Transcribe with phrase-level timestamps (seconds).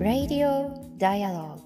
[0.00, 1.60] Radio Dialogue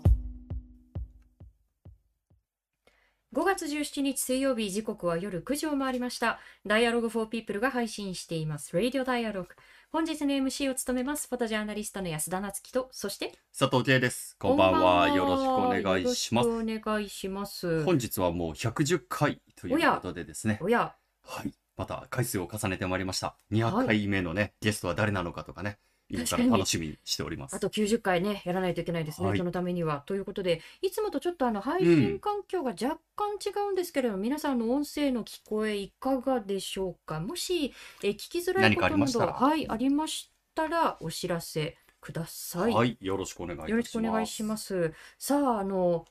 [3.33, 6.39] 5月17日水曜日時刻は夜9時を回りました。
[6.67, 8.77] Dialogue for People が配信しています。
[8.77, 9.47] Radio Dialogue。
[9.91, 11.29] 本日の MC を務めます。
[11.29, 14.37] フォトジャーナリストの安田夏樹と、そして、佐藤圭です。
[14.39, 15.09] こんばんは。
[15.09, 16.49] よろしくお願いします。
[16.49, 17.85] よろしくお願いします。
[17.85, 20.59] 本日はもう110回ということでですね。
[20.61, 21.53] おや、はい。
[21.77, 23.37] また回数を重ねてまいりました。
[23.53, 27.57] 200回目のね、ゲストは誰なのかとかね、今から楽しみにしております。
[27.57, 30.03] あと90回ね、やらないといけないですね、はいそのためには。
[30.07, 37.21] ということで、いつもとちょっとあの配信環境が若干違うんですけれども、皆さんの音声の聞こえいかがでしょうか？
[37.21, 42.73] もし、え聞きづらい何ことなど、はい、ありましたらお知らせください。
[42.73, 42.97] はい。
[43.01, 43.71] よろしくお願いします。
[43.71, 44.95] よろしくお願いします。
[45.19, 46.07] さあ、あの、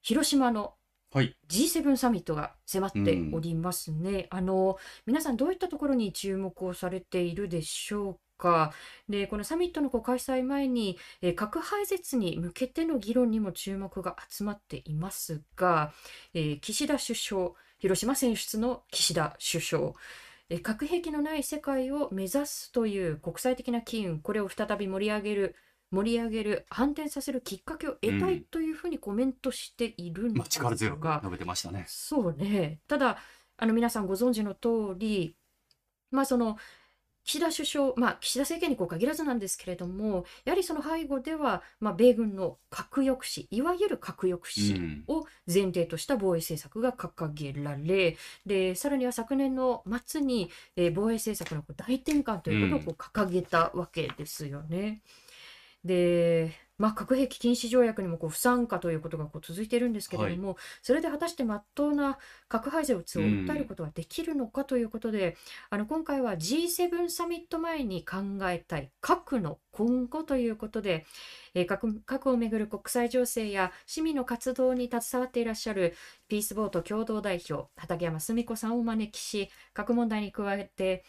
[0.00, 0.74] 広島の
[1.14, 1.36] はい。
[1.46, 4.26] G7 サミットが迫っておりますね。
[4.30, 8.72] あの、皆さんどういったところに注目をされているでしょうか？
[9.08, 15.92] で、このサミットのこう開催前に、えー核廃絶に向けての議論にも注目が集まっていますが、
[16.34, 19.92] えー岸田首相、広島選出の岸田首相、
[20.50, 25.54] えー核兵器のない世界を目指すという国際的な機運、これを再び盛り上げる、
[25.94, 31.84] 盛り上げる、反転させるきっかけを得たいというふうにコメントしているんまあ、です力強くが、述べてましたね。
[31.88, 32.80] そうね。
[32.88, 33.18] ただ、
[33.56, 35.36] あの皆さんご存知の通り、
[36.10, 36.56] まあその、
[37.24, 44.40] 岸田首相、まあ岸田政権にこう限らずなんですけれども、やはりその背後では、まあ米軍の核抑止、いわゆる核抑
[44.74, 45.04] う止ん。
[45.08, 55.00] を前提とした防衛政策が掲げられ、で、さらには昨年の末に、えー防衛政策のこう大転換ということをこう掲げたわけですよね。
[55.84, 62.18] で、まあ、核兵器禁止条約にもこう不参加ということがこう続いているんですけれども、それで果たして真っ当な
[62.48, 65.36] 核廃絶を訴えることができるのかということで、
[65.70, 68.16] あの今回は G7 サミット前に考
[68.50, 71.06] えたい核の今後ということで、
[71.54, 75.94] えー核核をめぐる国際情勢や市民の活動に携わっていらっしゃる
[76.28, 81.04] ピースボート共同代表畠山澄子さんをお招きし核問題に加えて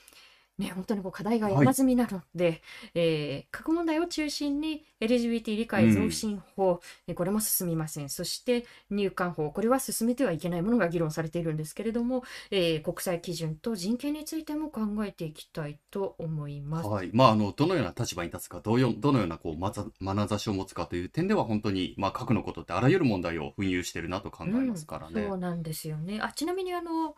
[0.58, 2.62] ね、本当にこう課題が山積みなので、
[2.94, 8.10] えー核問題を中心に LGBT 理解増進法、えこれも進みません。
[8.10, 16.88] そして入管法、これは進めてはいけないものが議論されているんですけれども、えー国際基準と人権についても考えていきたいと思います。
[16.90, 17.10] はい。
[17.14, 25.28] まあ、あの、どのような立場に立つか、どうよどのような、こう、まざ、眼差しを持つかという点では、本当に、まあ、核のことってあらゆる問題を紛糾してるなと考えますからね。
[25.28, 26.20] そうなんですよね。
[26.22, 27.16] あ、ちなみにあの、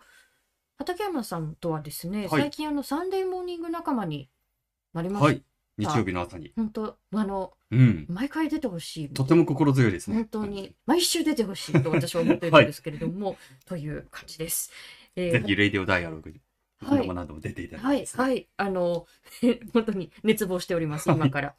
[0.77, 4.29] 畠山さんとはですね、はい最近あの、サンデーモーニング仲間に
[4.93, 5.25] なりました。
[5.25, 5.43] はい。
[5.77, 6.53] 日曜日の朝に。
[6.55, 8.05] 本当、あの、うん。
[8.09, 9.09] 毎回出てほしい。
[9.09, 10.15] とても心強いですね。
[10.15, 14.71] 本当に、毎週出てほしいと私は思っているんですけれども、という感じです。
[15.15, 16.41] えーぜひ、レディオダイアログに、はい
[16.79, 18.23] 何度も何度も出ていただはいい、てですね。
[18.23, 19.07] はい、あの、
[19.73, 21.55] 本当に熱望しております、今から。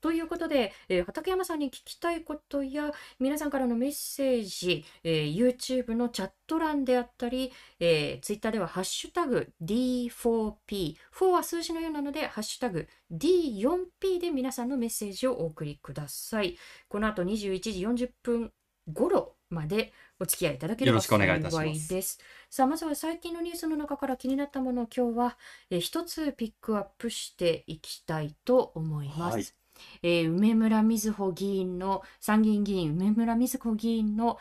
[0.00, 16.56] ということで、えー畠山さんに聞きたいことや、皆さんからのメッセージ、えー YouTube のチャット欄であったり、えー、Twitter ではハッシュタグ D4P、4は数字のようなので、ハッシュタグ D4P で皆さんのメッセージをお送りください。
[16.88, 18.52] この後21時40分
[18.92, 22.18] 頃までお付き合いいただければよろしくお願いいたします幸いです。
[22.50, 25.38] さあ、まずは最近のニュースの中から気になったものを今日は、
[25.70, 29.34] えー一つピックアップしていきたいと思います。
[29.34, 29.57] はい
[30.02, 34.38] えー梅村みずほ議員の参議院議員梅村みずほ議員の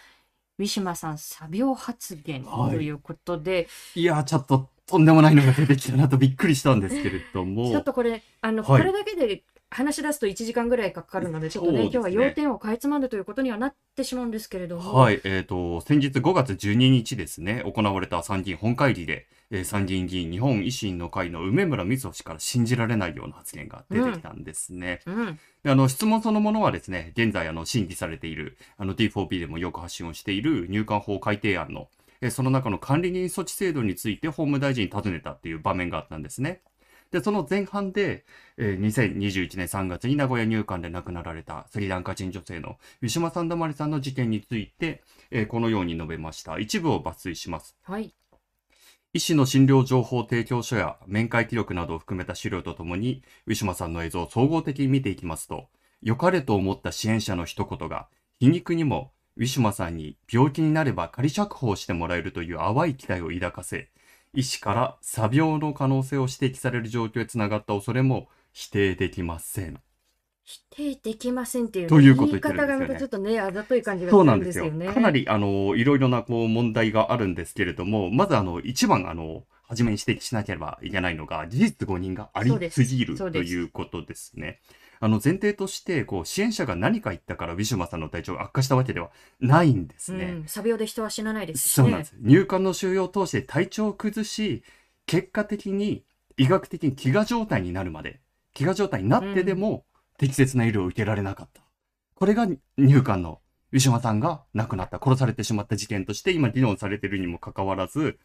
[0.60, 2.76] ウィシュマさん作病発言はい。
[2.76, 7.70] ということで、いやー、ちょっと、とんでもないのが出てきたなとびっくりしたんですけれども。
[7.72, 8.82] ちょっとこれあの、はい。
[8.82, 25.02] これだけで話し出すと1時間ぐらいかかるのでちょっとねね今日は要点をかいつまんでということにはなってしまうんですけれども、はい、えっ、と、先日5月12日ですね、行われた参議院本会議で、えー参議院議員日本維新の会の梅村みずほ氏から信じられないような発言が出てきたんですね。
[25.06, 31.90] うん、であの、質問そのものはですね、現在、あの、審議されている、あの、D4P でもよく発信をしている入管法改定案の、
[32.22, 36.62] えーその中の管理人措置制度について法務大臣に尋ねたっていう場面があったんですね。
[37.12, 38.26] で、その前半で、
[38.58, 46.60] えー2021年3月に名古屋入管で亡くなられたスリランカ人女性のウィシュマ・サンダマリさんの事件について、えーこのように述べました。
[46.60, 47.76] 一部を抜粋します。
[47.84, 48.14] はい
[49.14, 55.70] 医師の診療情報提供書や面会記録などを含めた資料とともに、ウィシュマさんの映像を総合的に見ていきますと、
[56.04, 63.90] 良かれと思った支援者の一言が、皮肉にも、ウィシュマさんに病気になれば仮釈放してもらえるという淡い期待を抱かせ、
[64.38, 69.82] 医師から詐病の可能性を指摘される状況へつながった恐れも否定できません。
[70.44, 74.66] 否定できませんっていう,、ということ言い言ってるんですよね方がまたちょっとねあざとい感じがするそうなんんですよ。
[74.66, 74.94] ですよね。
[74.94, 84.60] かなり、あの、いろいろな、こう、問題があるんですけれども、まず、あの、一番、あの、初めに指摘しなければいけないのが、事実誤認がありすぎるということですね。
[85.00, 89.10] あの前提として、こう支援者が何か言ったからウィシュマさんの体調が悪化したわけでは
[89.40, 90.26] ないんですね。
[90.26, 91.84] うん、サビオで人は死なないですしね。
[91.84, 92.16] そうなんです。
[92.20, 94.64] 入管の収容を通して体調を崩し、
[95.06, 96.04] 結果的に
[96.38, 98.20] 医学的に飢餓状態になるまで、
[98.56, 99.86] 飢餓状態になってでも
[100.18, 101.62] 適切な医療を受けられなかった。
[102.16, 102.48] これが
[102.78, 103.42] 入管の
[103.72, 108.18] ウィシュマさんが亡くなった、殺されてしまった事件として今議論されているにもかかわらず、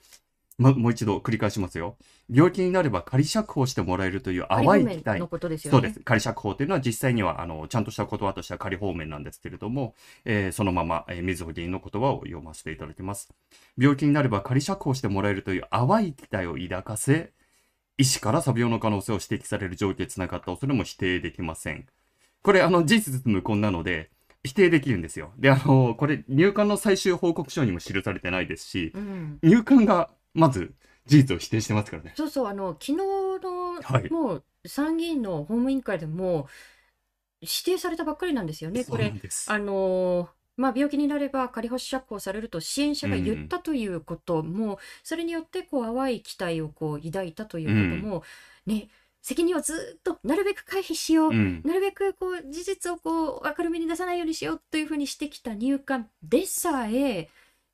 [0.58, 1.96] ま、もう一度繰り返しますよ。
[2.30, 5.28] 病気になれば仮釈放してもらえるという淡い期待の。
[5.28, 5.78] ことですよね。
[5.78, 6.00] そうです。
[6.00, 9.94] 仮釈放というのは実際には、あの、ちゃんとした言葉としては仮放免なんですけれども、
[10.24, 13.32] えーそのまま、えー、水穂議員の言葉を読ませていただきます。
[13.78, 17.32] 病気になれば仮釈放してもらえるという淡い期待を抱かせ、
[17.98, 21.86] 医師からサビ病の可能性を指摘される状況につながった恐れも否定できません。
[22.42, 24.10] これ、あの、事実無根なので、
[24.44, 25.32] 否定できるんですよ。
[25.38, 29.38] で、あの、これ、入管の最終報告書にも記されてないですし、うん。
[29.42, 30.74] 入管が、まず、
[31.06, 32.12] 事実を否定してますからね。
[32.16, 36.48] そうそう、あの、昨日の、はいもう参議院の法務委員会でも、
[37.40, 38.84] 指定されたばっかりなんですよね。
[38.84, 39.50] こそうなれ、んです。
[39.50, 48.22] あのーまあ、病気になれば仮保守釈放されると支援者が言ったということも、それによってこう淡い期待をこう抱いたということも、
[48.66, 48.88] ね、
[49.22, 51.62] 責任をずっとなるべく回避しよう、うん。
[51.64, 57.28] なるべくこう事実をこう明るみに出さないようにしようというふうにしてきた入管でさえ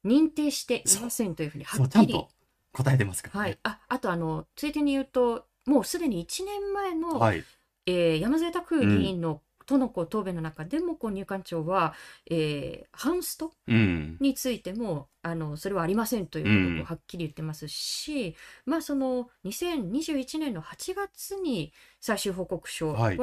[0.07, 2.29] 認定していませんというふうにはそう、っきりちゃんと
[2.73, 3.49] 答えてますからね。
[3.49, 7.45] はい、ああとあのついでに言うともうすでに1年前の、はい。
[7.87, 11.95] えー山添拓議員の、とのこう答弁の中でもこう入管庁は、
[12.31, 14.17] えーハンストうん。
[14.21, 18.35] についてもあのそれはありませんということをはっきり言ってますし、
[18.65, 23.19] まあその2021年の8月に最終報告書は、はい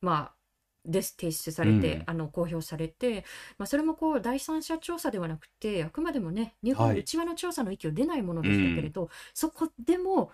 [0.00, 0.37] まあ
[0.88, 2.02] です提出されて、うん。
[2.06, 3.24] あの公表されて、
[3.58, 6.96] まあ、それもこう第三者調査ではなくてあくまでもね入管はい。
[6.96, 10.32] の内輪の調査の域を出ないものでしたけれど、そこでも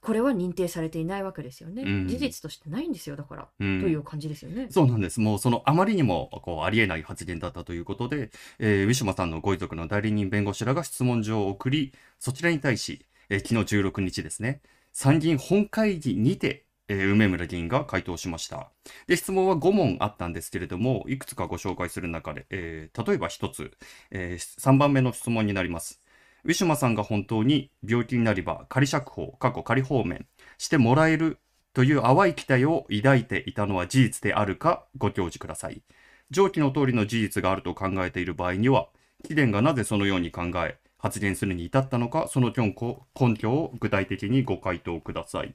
[0.00, 2.08] これは認定されていないわけですよね、うん。
[2.08, 3.80] 事実としてないんですよだから、うん。
[3.80, 4.66] という感じですよね。
[4.70, 5.18] そうなんです。
[5.18, 14.60] もうそのあまりにもこうありえない発言だったということで、えーウィシュマさんのご遺族の代理人弁護士らが質問状を送り、そちらに対し、えー昨日16日ですね、
[14.92, 18.70] 参議院本会議にて、えー梅村議員が回答しました。
[19.06, 23.72] で、質問は5問あったんですけれども、いくつかご紹介する中で、えー例えば1つ、
[24.10, 26.02] え3番目の質問になります。
[26.44, 30.26] ウィシュマさんが本当に病気になれば仮釈放、過去仮放免
[30.58, 31.38] してもらえる
[31.72, 35.82] という淡い期待を抱いていたのは事実であるかご教示ください。
[36.30, 38.88] 上記の通りの事実があると考えている場合には、
[39.24, 45.54] 貴殿がなぜそのように考え、発言するに至ったのか、その根拠を具体的にご回答ください。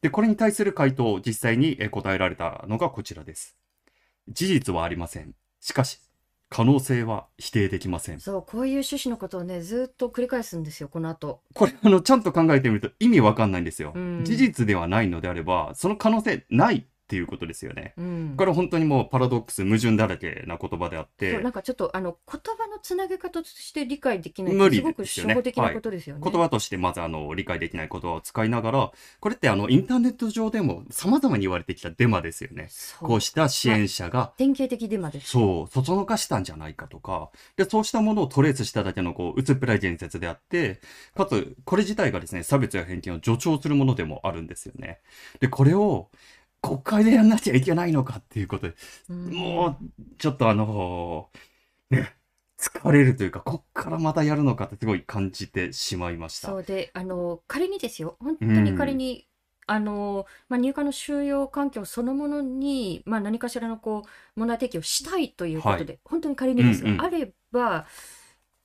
[0.00, 3.56] で、これに対する回答、実際にえ答えられたのがこちらです。
[4.28, 5.34] 事実はありません。
[5.60, 6.00] しかし、
[6.50, 8.20] 可能性は否定できません。
[8.20, 13.92] そうこういう趣旨のことをねずっと繰り返すんですよこの後これ、あの、ちゃんと考えてみると意味わかんないんですよ。
[13.94, 17.94] うん事実ではないのであれば、その可能性ないっていうことですよね。
[17.96, 26.22] うんこれは本当にもうパラドックス、矛盾だらけな言葉であっそうてな、んかちょっとあの言葉のつなげ方として理解できない無理すごくですよね初歩的なことですよね。
[26.22, 32.66] 言葉としてまずあの理解できない言葉を使いながら、これってあのインターネット上でも様々に言われてきたデマですよね。
[32.68, 35.30] そうこうした支援者が、典型的デマです。
[35.30, 40.80] そう、そそのかしたんじゃないかとか、で、そうしたものをトレースしただけのこう、薄っぺらい言説であって、
[41.16, 45.00] かつ、これ自体がですね、差別や偏見を助長するものでもあるんですよね。
[45.40, 46.08] で、これを、
[46.60, 48.74] 国会でやんなきゃいけないのかっていうことで、
[49.08, 49.32] うん。
[49.32, 51.28] もう、ちょっとあの
[51.90, 52.14] ね、
[52.58, 56.48] 疲れるというか、こっからまたやるのかってすごい感じてしまいました。
[56.48, 58.16] そうであの仮にですよ。
[58.20, 59.28] 本当に仮に、
[59.66, 67.02] あのまあ、入管の収容環境そのものに、まあ、何かしらのこう問題提起をしたいということで、本当に仮にですが、うんうん。
[67.02, 67.86] あれば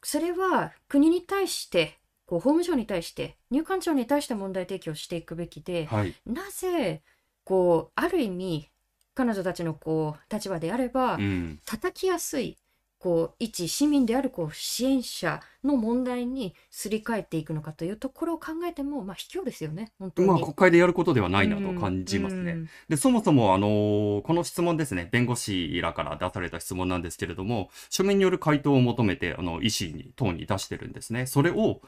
[0.02, 6.16] それは国に対してこう法務省に対して入管庁に対して問題提起をしていくべきで、はい。
[6.26, 7.04] なぜ
[7.44, 8.70] こうある意味
[9.16, 11.60] 彼女たちのこう立場であれば、うん。
[11.66, 12.58] 叩きやすい
[13.04, 20.28] こう一市民であるこう支援者の問題にすり替えていくのかというところを考えても、まあ、卑怯ですよね本当に。
[20.30, 22.54] まあ、国会でやることではないなと感じますね。
[22.54, 31.26] うんで、そもそも、あのーこの質問ですね、弁護士らから出された質問なんですけれども、書面による回答を求めて、あの、医師に、等に出してるんですね。
[31.26, 31.82] それを、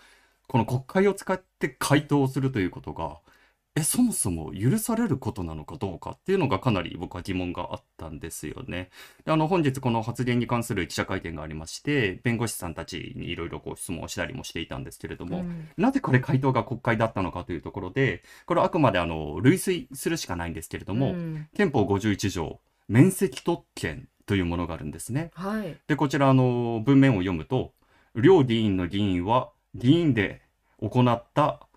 [0.48, 3.20] この国会を使って回答するということが、
[3.78, 8.90] え、そもそも許されることなのかどうかっていうのがかなり僕は疑問があったんですよね。
[9.26, 25.32] であの、本日この発言に関する記者会見がありまして、弁護士さんたちにいろいろこう質問をしたりもしていたんですけれども、うんなぜこれ回答が国会だったのかというところで、これはあくまであの、類推するしかないんですけれども、うん憲法51条、免責特権というものがあるんですね。
[25.34, 27.74] はいで、こちらあの、文面を読むと、
[28.16, 30.42] 両議員の議員は議員で
[30.80, 31.68] 行った、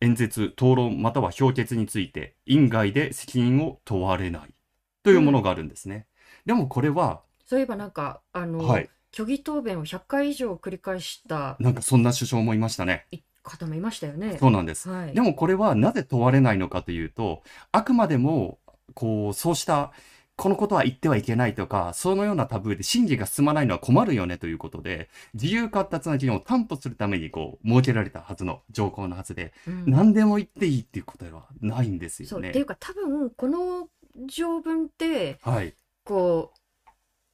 [0.00, 4.54] 演説、討論または評決について、院外で責任を問われない
[5.02, 6.06] というものがあるんですね。
[6.46, 13.06] でもこれは、そういえばなんか、あの、はい、虚偽答弁を100回以上繰り返したなんかそんな首相もいましたね。
[13.42, 14.36] 方もいましたよね。
[14.38, 14.88] そうなんです。
[14.88, 15.14] はい。
[15.14, 18.58] でもこれはなぜ問われないのかというと、あくまでも、
[18.94, 19.92] こう、そうした、
[20.38, 32.50] このことは言ってはいけないとか、そのようなタブーで審議が進まないのは困るよねということで、自由闊達な議論を担保するために、こう、設けられたはずの条項のはずで、うん何でも言っていいっていうことではないんですよね。
[32.50, 33.88] っていうか多分、この
[34.26, 35.74] 条文って、はい。
[36.04, 36.52] こ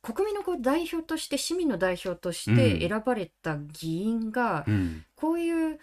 [0.03, 5.05] う、国民のこう代表として、市民の代表としてうん選ばれた議員が、うん。
[5.15, 5.79] こういう、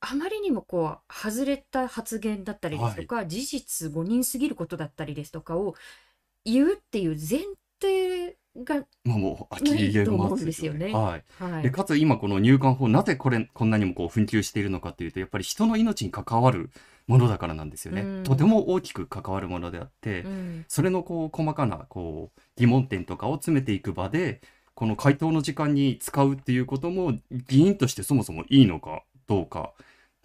[0.00, 5.76] あまりにもこう、外れた発言だったりですとか、事実誤認すぎることだったりですとかを
[6.46, 7.40] 言うっていう前
[7.82, 11.24] 提が、まあもう、あきり言えないと思うんますですよねはい。
[11.38, 11.70] で、はい。
[11.70, 16.70] かつ今この入管法、なぜこれ、こんなにもこう紛糾しているのかというと、やっぱり人の命に関わる
[17.06, 18.02] ものだからなんですよね。
[18.02, 24.40] うんとても大きく関わるものであって、うんそれのこう細かなこう疑問点とかを詰めていく場で、
[24.74, 27.14] この回答の時間に使うっていうことも、
[27.48, 29.72] 議員としてそもそもいいのかどうか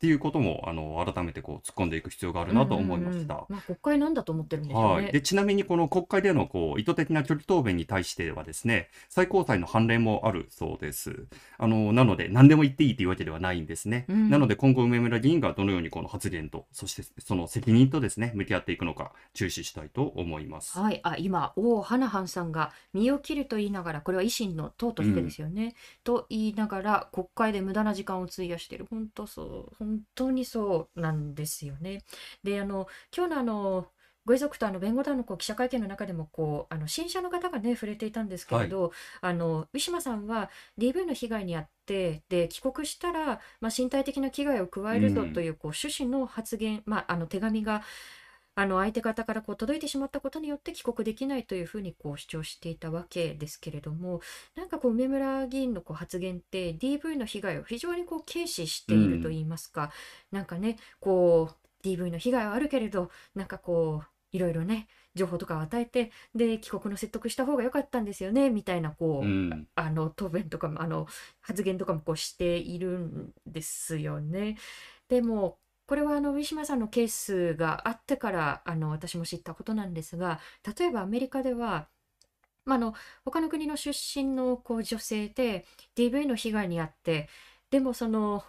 [0.01, 3.35] っていうことも、あの、改めてこう突っ込んでいく必要があるなと思いました。
[3.35, 3.45] うんうん。
[3.49, 5.03] うんまあ、国会なんだと思ってるんでしょうね。
[5.03, 11.27] はい、でちなみにこの国会でのこう意図的な距離答弁に対してはですね最高裁の判例もあるそうです。
[11.57, 14.29] あのなので何でも言っていいというわけではないんですね、うん。
[14.29, 32.03] なので今後梅村議員がどのようにこの発言とそしてその責任とですね向き合っていくのか注視したいと思います、はい、あ今、王花ハンさんが身を切ると言いながら、これは維新の党としてですよね、と言いながら、国会で無駄な時間を費やしている、本当そう、本当にそうなんですよね。
[32.43, 33.87] で、あの今日のあの
[34.23, 47.81] ご遺族とあの弁護団のこう記者会見の中でもこうあの新社の方がね触れていたんですけれど、あのウィシュマさんは DV の被害に遭ってで帰国したら、まあ、身体的な危害を加えるぞうんというこう趣旨の発言、まあ、あの手紙が
[48.55, 54.21] あの相手方からこう届いてしまったことによって帰国できないというふうにこう主張していたわけですけれども
[54.55, 59.91] なんかこう梅村議員のこう発言って DV の被害を非常にこう軽視しているといいますか、
[60.31, 71.07] なんかねこう DV の被害はあるけれどなんかこういろいろね情報とかを与えてで帰国の説得した方が良かったんですよねみたいなこう、うんあの答弁とかもあの
[71.41, 74.57] 発言とかもこうしているんですよね。
[75.09, 75.57] でも
[75.91, 80.39] これはあのウィシュマさんのケースがあってからあの私も知ったことなんですが
[80.79, 81.89] 例えばアメリカでは、
[82.63, 82.93] まあ、あの
[83.25, 85.65] 他の国の出身のこう女性で
[85.97, 87.27] DV の被害に遭って
[87.71, 88.41] でもその、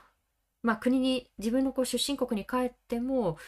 [0.63, 3.39] まあ、国に自分のこう出身国に帰っても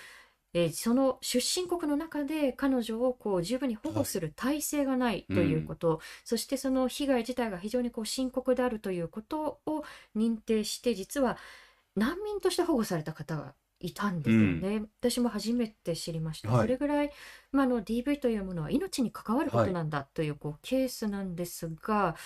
[0.55, 9.85] えーその出身国の中で彼女をこう十分に保護する体制がないということ、そしてその被害自体が非常にこう深刻であるということを
[10.17, 11.39] 認定して実は
[11.97, 13.55] 難民として保護された方が
[13.87, 16.63] いたんですよね、私も初めて知りました、はい。
[16.63, 17.11] それぐらい、
[17.53, 22.17] まあ、あの DV というものは命に関わることなんだというこうケースなんですが、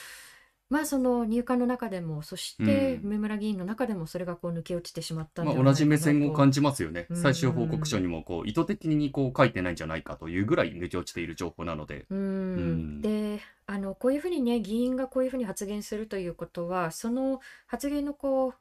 [0.70, 3.06] まあその入管の中でもそしてうん。
[3.06, 7.06] 梅村議員の中でもそれがこう抜け落ちてしまったまあ、同じ目線を感じますよね。
[7.08, 7.16] うん。
[7.16, 12.06] 最終報告書にもこう意図的にこう書いてないんじゃないかというぐらい抜け落ちている情報なので。
[12.10, 12.98] うん。
[12.98, 13.00] ん。
[13.00, 18.54] であのこういうふうにね議員がこういうふうに発言するということはその発言のこう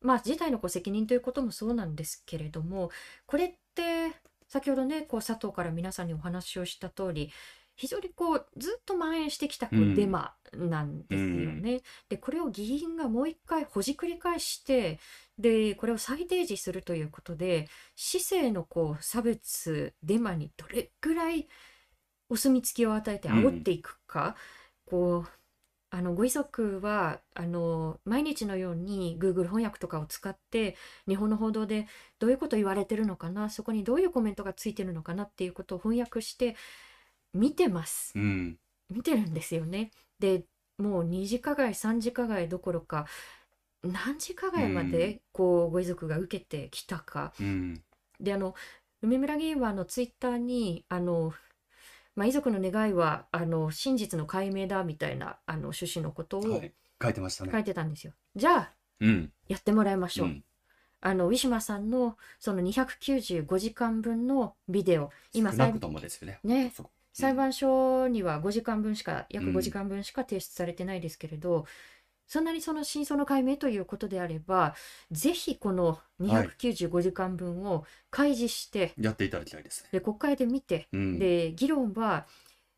[0.00, 2.90] まあ自体のこう責任ということもそうなんですけれども
[3.26, 4.12] これって
[4.48, 7.30] 先ほどねこう佐藤から皆さんにお話をした通り
[7.76, 11.80] 非常にこうずっと蔓延してきたこううんデマなんですよね。
[12.08, 14.98] でこれを議員がもう一回ほじくり返して
[15.38, 21.46] でこれを再提示するということで市政のこう差別デマにどれぐらい
[22.28, 24.36] お墨付きを与えて煽っていくか、
[24.86, 25.37] こう
[25.90, 30.76] あのご遺族はあの毎日のように Google 翻訳とかを使って
[31.08, 31.86] 日本の報道で
[32.18, 36.56] どういうこと言われてるのかなそこにどういうコメントがついてるのかなっていうことを翻訳して
[37.32, 38.58] 見てますうん。
[38.90, 39.90] 見てるんですよね。
[40.18, 40.44] で
[40.78, 43.06] もう2次加害3次加害どころか
[43.82, 47.32] 何次加害まうんでこうご遺族が受けてきたか。
[47.40, 47.82] うん。
[48.20, 48.54] であの
[49.00, 51.32] 梅村議員はあのツイッターにあの、
[52.18, 56.72] まあ、遺族の願いはあの真実の解明だみたいなあの趣旨のことをはい。
[57.00, 57.60] 書いてました書ね。
[57.60, 58.12] いてたんですよ。
[58.34, 59.32] じゃあうん。
[59.46, 60.26] やってもらいましょう。
[60.26, 60.44] うん
[61.00, 66.40] あのウィシュマさんのその295時間分のビデオ今裁少なくともですよね。
[66.42, 71.66] ねそこ裁判所には5時間分しか約うん5時間分しか提出されてないですけれど、
[72.28, 74.74] そんなにその真相の解明ということであれば
[75.10, 79.88] ぜひこの295時間分を開示して、やっていただきたいですね。
[79.92, 81.18] で国会で見て、うん。
[81.18, 82.26] で議論は、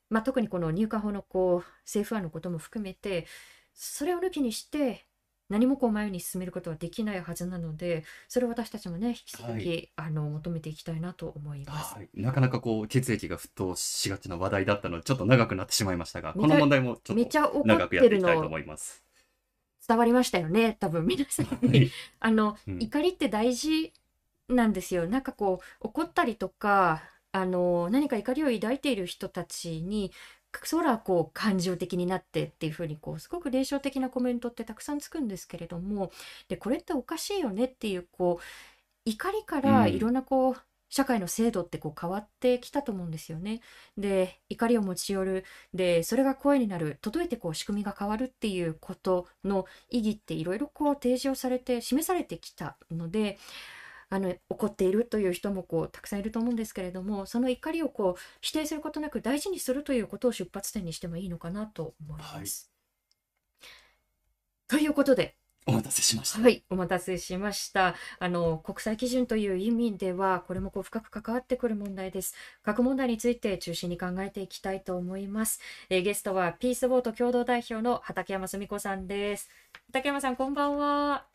[0.08, 3.26] まあ、特にこの入管法のこう政府案のことも含めて
[3.74, 5.06] それを抜きにして
[5.48, 11.94] 何もこう前に進めることはできないはずなのでそれを私たちもね引き続き、はいあの求めていきたいなと思います。
[11.94, 19.09] はい、なかなかこう血液が沸騰しがちな話題だったのでちょっと長くなってしまいましたがこの問題もちょっとめちゃ怒長くやってていきたいとの思います。
[19.90, 21.68] 伝わりましたよね多分皆さんに。
[21.68, 23.92] はいあの、うん怒りって大事
[24.48, 25.06] なんですよ。
[25.06, 30.12] なんかこう怒ったりとかあの何か怒りを抱いている人たちに
[30.64, 36.10] そらこう感情的になってっていうふうにこうすごく霊障的なコメントってたくさんつくんですけれども
[36.48, 38.44] でこれっておかしいよねっていうこう
[39.04, 40.56] 怒りからうんいろんなこう、
[40.90, 43.60] 社会の制度ってこう変わってきたと思うんですよね。
[43.96, 53.38] で怒りを持ち寄るでそれが声になる届いてこう仕組みが変わるっていうことの意義っていろいろこう提示をされて示されてきたので
[54.10, 62.70] あの怒っているという人もこうたくさんいると思うんですけれどもその怒りをこう否定することなく大事にするということを出発点にしてもいいのかなと思います。
[64.68, 65.36] ということで
[65.70, 66.40] お待たせしました。
[66.40, 67.94] はい、お待たせしました。
[68.18, 72.34] あの、国際基準という意味では、これもこう深く関わってくる問題です。
[72.62, 75.60] 核問題について中心に考えていきたいと思います。
[75.90, 79.48] えーゲストはピースボート共同代表の畠山澄子さんです。
[79.92, 81.26] 畠山さん、こんばんは。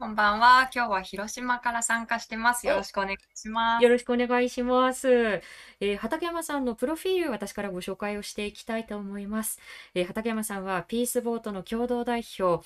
[0.00, 0.70] こんばんは。
[0.72, 2.66] 今日は広島から参加してます。
[2.68, 3.82] よろしくお願いします。
[3.82, 5.08] よろしくお願いします。
[5.10, 9.58] えー畠山さんのプロフィール、私からご紹介をしていきたいと思います。
[9.94, 12.64] えー畠山さんはピースボートの共同代表、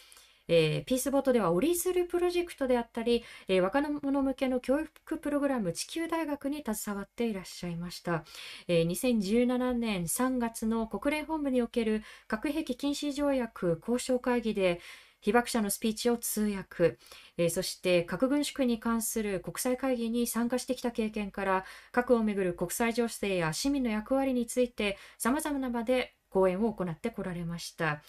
[0.48, 8.24] えーピースボートでは折り鶴プロジェクトであったり、えー若者向けの教育プログラム地球大学に携わっていらっしゃいました。
[8.68, 14.80] えー2017年3月の国連本部における核兵器禁止条約交渉会議で
[15.20, 16.98] 被爆者のスピーチを通訳、
[17.36, 28.02] えーそして核軍縮に関する国際会議に参加してきた経験から核をめぐる国際情勢や市民の役割についてさまざまな場で講演を行ってこられました。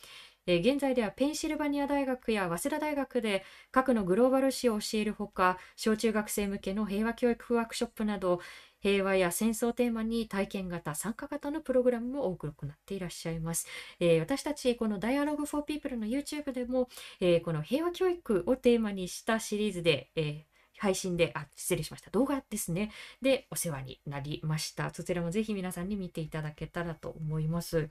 [0.46, 8.40] えー現在ではペンシルバニア大学や早稲田大学で核のグローバル史を教えるほか小中学生向けの平和教育ワークショップなど
[8.82, 13.66] 平和や戦争をテーマに体験型参加型のプログラムも多く行っていらっしゃいます。
[14.00, 16.90] えー私たちこの Dialogue for People の YouTube でも、
[17.22, 22.10] えーこの平和教育をテーマにしたシリーズで、えー配信で、あ、失礼しました。
[22.10, 22.92] 動画ですね。
[23.22, 24.90] で、お世話になりました。
[24.94, 27.90] そちらもぜひ皆さんに見ていただけたらと思います。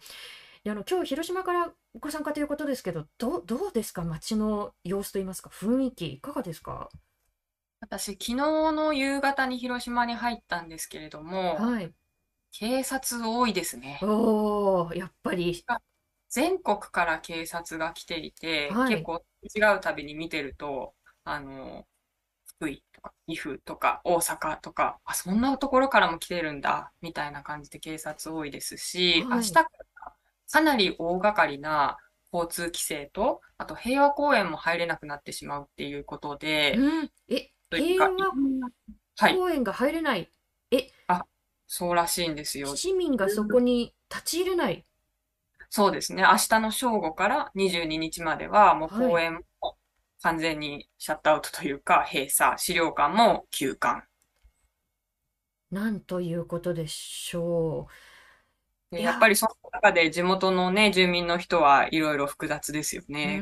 [0.65, 4.05] であの今日広島からご参加ということですけど、どうどうですか？
[4.05, 6.89] 街の様子といいますか、雰囲気いかがですか？
[7.81, 11.93] 私、昨日の夕方に広島に入ったんですけれども、はい。
[12.53, 13.99] 警察多いですね。
[14.03, 15.65] おー、やっぱり。
[16.29, 20.95] 全国から警察が来ていて、はい結構違うたびに見てると、
[21.25, 21.85] あの、
[22.47, 29.69] 福井とか岐阜とか大阪とか、あ、そんなところからも来てるんだ、みたいな感じで警察多いですし、はい明日から
[30.53, 31.97] かなり大掛かりな
[32.33, 37.11] 交通規制と、あと平和公園も入れなくなってしまうっていうことで、うん。
[37.29, 38.33] え、というか平和
[39.19, 40.31] はい、公園が入れない？
[41.67, 42.77] そうらしいんですよ。
[42.77, 44.85] 市民がそこに立ち入れない？
[45.71, 46.23] そうですね。
[46.23, 49.77] 明日の正午から22日までは、もうはい公園も
[50.21, 54.07] 完全にシャットアウトというか、閉鎖、資料館も休館。
[55.71, 57.89] なんということでしょ
[58.93, 59.03] や。
[59.03, 63.41] やっぱりその中で地元のね、住民の人はいろいろ複雑ですよね。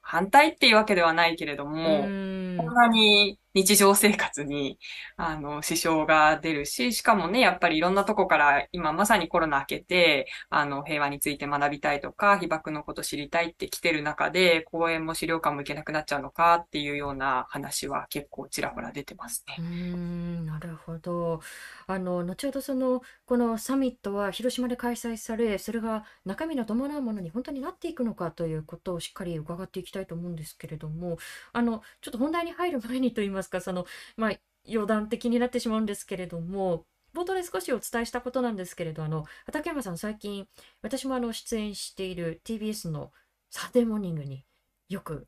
[0.00, 1.66] 反対っていうわけではないけれどう。
[1.66, 2.14] も、
[2.56, 4.78] こんなに日常生活に、
[5.16, 19.64] あの、支障が出るし、しかもね、やっぱりいろんなとこから、今まさにコロナ明けて、あの、平和について学びたいとか、被爆のこと知りたいって来てる中で、公園も資料館も行けなくなっちゃうのかっていうような話は結構ちらほら出てますねうー。
[19.64, 21.40] ん、なるほど。
[21.86, 31.18] あの、後ほどその、このサミットは広島で開催され、それが中身の伴うものに本当になっていくのかということをしっかり伺っていきたいと思うんですけれども、
[31.52, 34.32] あの、ちょっと本題に入る前にといますか、その、まあ、
[34.68, 40.46] 余談的になってしまうんですけれども、冒頭で少しお伝えしたことなんですけれど、あの、畠山さん、最近、
[40.82, 43.12] 私もあの、出演している TBS の
[43.50, 44.44] サテモーニングに
[44.88, 45.26] よく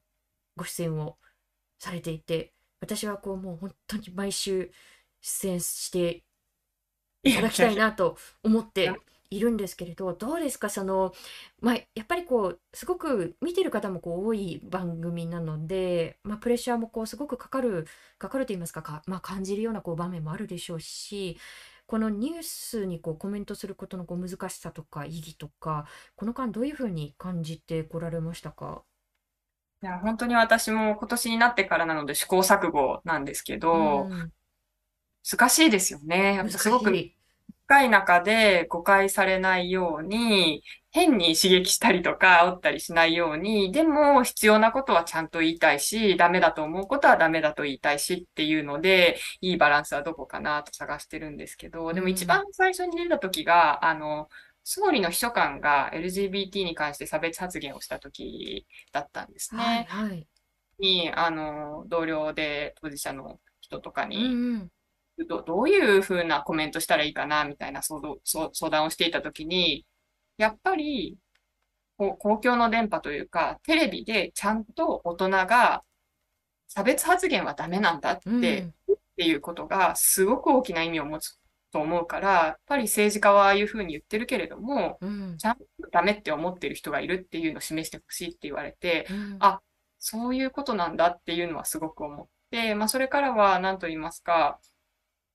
[0.57, 1.16] ご出演を
[1.79, 4.70] されていて、私はこう、もう本当に毎週
[5.20, 6.25] 出演して
[7.25, 8.92] いただきたいなと思って
[9.37, 11.12] いるんですけれど、どうですか、その、
[11.61, 17.87] まあ、やっぱりこう、すごく見てる方もこう多い番組なので、まあ、プレッシャーもこう、すごくかかる、
[18.18, 21.38] かかると言いますか、か、まあ、感じるようなこう場面もあるでしょうし、
[21.87, 28.85] このニュースにこうコメントすることのこう難しさとか意義とか、この間どういうふうに感じてこられましたか？
[29.83, 34.33] いや、本当に私も今年になってからなので試行錯誤なんですけど、うん
[35.31, 36.35] 難しいですよね。
[36.35, 36.90] やっぱすごく。
[37.66, 54.29] 深い中で誤解されないように、変に刺激したりとか、煽ったりしないように、でも必要なことはちゃんと言いたいし、ダメだと思うことはダメだと言いたいしっていうので、いいバランスはどこかなと探してるんですけど、でも一番最初に出た時が、あの、
[54.64, 59.62] 総理の秘書官が LGBT に関して差別発言をした時だったんですね。
[59.62, 60.29] はいはい。
[60.79, 64.72] に、あの、同僚で当事者の人とかうんに、うん。
[65.29, 69.87] どどういうふうなコメントしたらいいかな、みたいな相談相相談をしていたときに、
[70.38, 71.16] やっぱり、
[71.98, 75.85] 公共の電波というか、テレビでちゃんと大人が
[76.68, 78.75] 差別発言はダメなんだって、うん。
[78.94, 81.38] っていうことがすごく大きな意味を持つ
[81.70, 85.37] と思うから、やっぱり政治家はああいうふうに言ってるけれども、うん。
[85.38, 89.37] ちゃんとダメって思ってる人がいるっていうのを示してほしいって言われて、うん。
[89.40, 89.61] あ
[89.98, 94.59] そういうことなんだっていうのはすごく思って、まあ、それからは何と言いますか、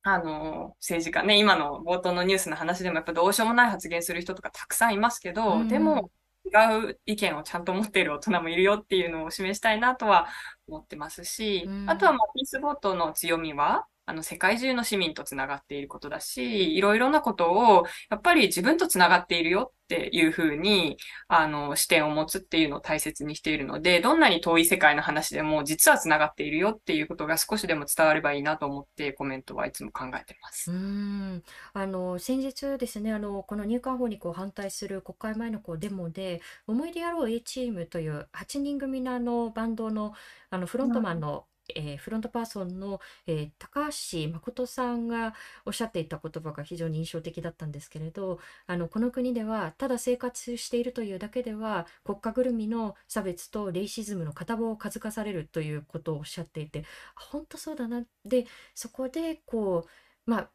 [0.03, 6.11] あの、政治家ね、今の冒頭のニュースの話でもやっぱどうしようもない発言する人とかたくさんいますけど、うんでも
[6.45, 10.27] 違う意見をちゃんと持っている大人もいるよっていうのを示したいなとは
[10.67, 11.89] 思ってますし、うん。
[11.89, 20.95] あとはまあピースボートの強みは、あの世界中の市民とつながっていることだし、いろいろなことをやっぱり自分とつながっているよっていうふうに
[21.27, 30.71] あの、視点を持つっていうのを大切にしているので、どんなに遠い世界の話でも実は繋がっているよっていうことが少しでも伝わればいいなと思ってコメントはいつも考えてます。
[30.71, 31.43] うーん
[31.73, 40.13] あの先日ですねあのこの入管法にこう反対する国会前のこうデモで「思い出やろう A チーム」という8人組のあのバンドの
[40.49, 45.33] あのフロントマンの、えーフロントパーソンの、えー高橋誠さんが
[45.65, 58.03] おっしゃっていた言葉が非常に印象的だったんですけれどあのこの国ではただ生活しているというだけでは国家ぐるみの差別とレイシズムの片棒を数かされるということをおっしゃっていて本当そうだな。
[58.25, 59.85] でそこでこ
[60.25, 60.49] うまあ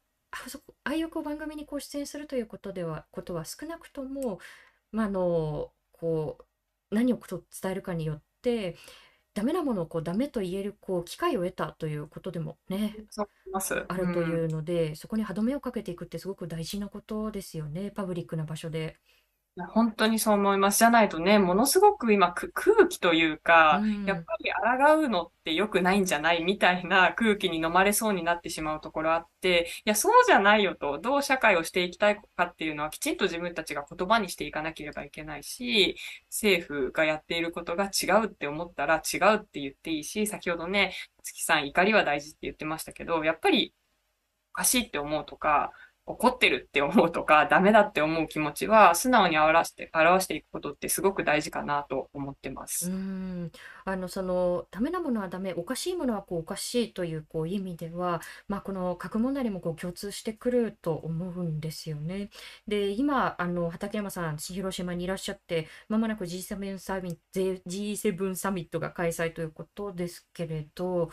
[0.84, 4.38] あいう番組にこう出演するということではことは少なくとも、
[4.92, 6.38] まあ、のこ
[6.90, 8.76] う何を伝えるかによって
[9.34, 13.74] ダメなものをこうダメと言えるこう機会を得たということでもねそう思います。
[13.88, 18.98] あるとうんいうので、そこに歯止めをかけていくってすごく大事なことですよねパブリックな場所で。
[19.74, 20.78] 本当にそう思います。
[20.78, 24.50] じゃないとね、ものすごく今く空気というか、うんやっぱり
[24.86, 35.96] 抗うのって良くないんじゃないみたいな空気に飲まれそうになってしまうところあって、いや、そうじゃないよと、どう社会をしていきたいかっていうのはきちんと自分たちが言葉にしていかなければいけないし、
[36.30, 43.74] 政府がやっていることが違うって思ったら違うって言っていいし、先ほどね、月さん怒りは大事って言ってましたけど、やっぱり
[44.54, 45.72] おかしいって思うとか、
[46.04, 52.90] 怒ってるって思うとか、 ダメだって思う気持ちは素直に表して、表していくことってすごく大事かなと思ってまうす。
[52.90, 53.50] ん
[53.84, 62.30] あのそのダメなものはダメおかしいものはこうおかしいというこう意味では、まあ、この核問題にもこう共通してくると思うんですよね。
[62.66, 71.10] で今あの畠山さん広島にいらっしゃってまもなく G7 サミット G7 サミットが開催ということですけれど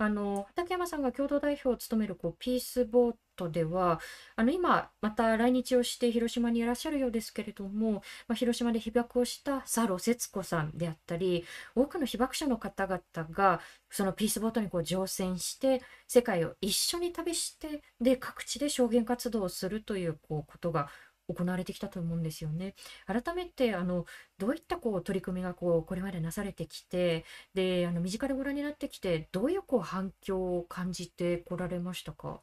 [0.00, 4.00] あの畠山さんが共同代表を務めるこうピースボートでは
[4.34, 7.92] あの今また来日をして広島にいらっしゃるようですけれども、
[8.26, 13.60] まあ、広島で被爆をした佐呂節子さんであったり多くの被爆者の方々が
[13.90, 20.88] そのピースボートにこう乗船して世界を一緒に旅してで各地で証言活動をするというこうことが
[21.34, 22.74] 行われてきたと思うんですよね。
[23.06, 24.04] 改めてあの
[24.38, 32.40] どういったこう取り組みがこうこれまでなされてきてであの身近でご覧になってきてどういうこう反響を感じてこられましたか？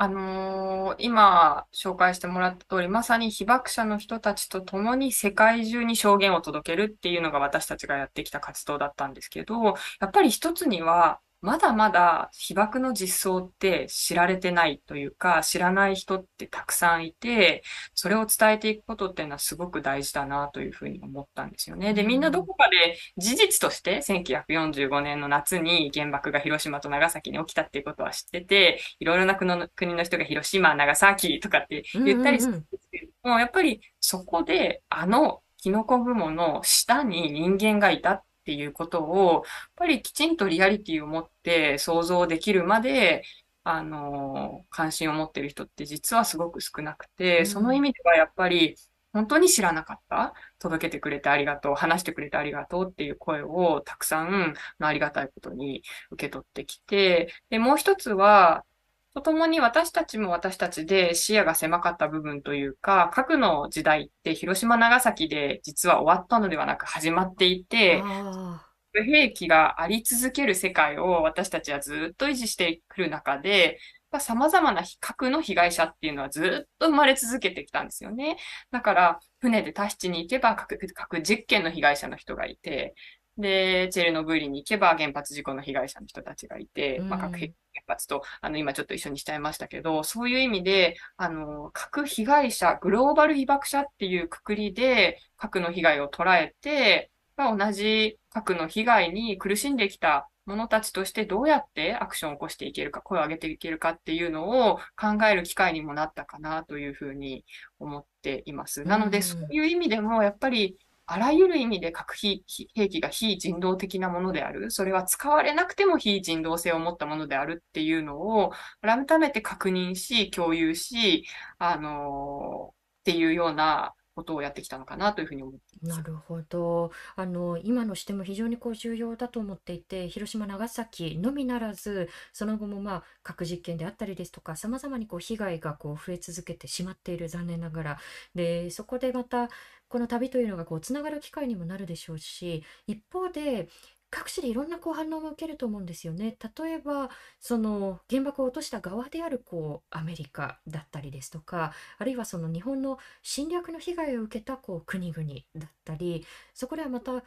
[0.00, 9.74] あのー今紹介してもらった通り、まさに被爆者の人たちと共に世界中に証言を届けるっていうのが私たちがやってきた活動だったんですけど、や
[10.06, 17.62] っぱり一つには、まだまだ被爆の実相って知られてないというか、知らない人ってたくさんいて、
[17.94, 21.94] それを伝えていくことっていうのはすごく大事だなというふうに思ったんですよね。
[21.94, 39.42] で、みんなどこかで事実として1945年の夏に原爆が広島と長崎に起きたっていうことは知ってて、いろいろな国の国の人が広島、長崎とかって言ったりするんですけれども、やっぱりそこであのキノコ雲の下に人間がいたっていうことを、やっ
[39.76, 43.24] ぱりきちんとリアリティを持って想像できるまで、
[43.62, 47.46] あの、関心を持ってる人って実はすごく少なくうて、ん。
[47.46, 48.76] その意味ではやっぱり
[49.12, 58.64] 本当に知らなかった、届けてくれてありがとう、話してくれてありがとうっていう声をたくさんありがたいことに受け取ってきて、で、もう一つは、
[59.14, 73.78] とともに私たちも私たちで視野が狭かった部分というか、核の時代って広島、長崎で実は終わったのではなく始まっていて、あ核兵器があり続ける世界を私たちはずっと維持してくる中で、
[74.20, 78.38] 様々な核の被害者っていうのはずっと生まれ続けてきたんですよね。
[78.70, 82.94] だから、船でタヒチに行けば核核実験の被害者の人がいて、
[83.38, 87.52] で、チェルノブイリに行けば原発事故の被害者の人たちがいて、まあ、核原
[87.86, 107.44] 発と、あの、今ちょっと一緒にしちゃいましたけど、そういう意味で、あの、核被害者、グローバル被爆者っていうくくりで、核の被害を捉えて、まあ、同じ核の被害に苦しんできた者たちとしてどうやってアクションを起こしていけるか、声を上げていけるかっていうのを考える機会にもなったかなというふうに
[107.78, 108.82] 思っています。
[108.84, 110.76] なので、そういう意味でも、やっぱり、
[111.10, 114.70] あらゆる意味で核兵器が非人道的なものである。
[114.70, 121.24] それは使われなくても非人道性を持ったものであるっていうのを改めて確認し、共有し、
[121.58, 125.98] あのー、っていうようなことをやってきたのかなというふうに思っています。
[125.98, 126.90] なるほど。
[127.14, 137.98] あの、今の視点も非常にこう重要だと思っていて、広島、長崎のみならず、その後もまあ核実験であったりですとか、様々にこう被害がこう増え続けてしまっている、残念ながら。
[138.34, 139.48] で、そこでまた、
[139.88, 143.68] この旅というのがこうつながる機会にもなるでしょうし、一方で、
[144.10, 146.34] 各地でいろんなこう反応も受けると思うんですよね。
[146.58, 156.24] 例えばその原爆を落とした側であるこうアメリカだったりですとかあるいはその日本の侵略の被害を受けたこう国々だったり
[156.54, 157.22] そこではまた違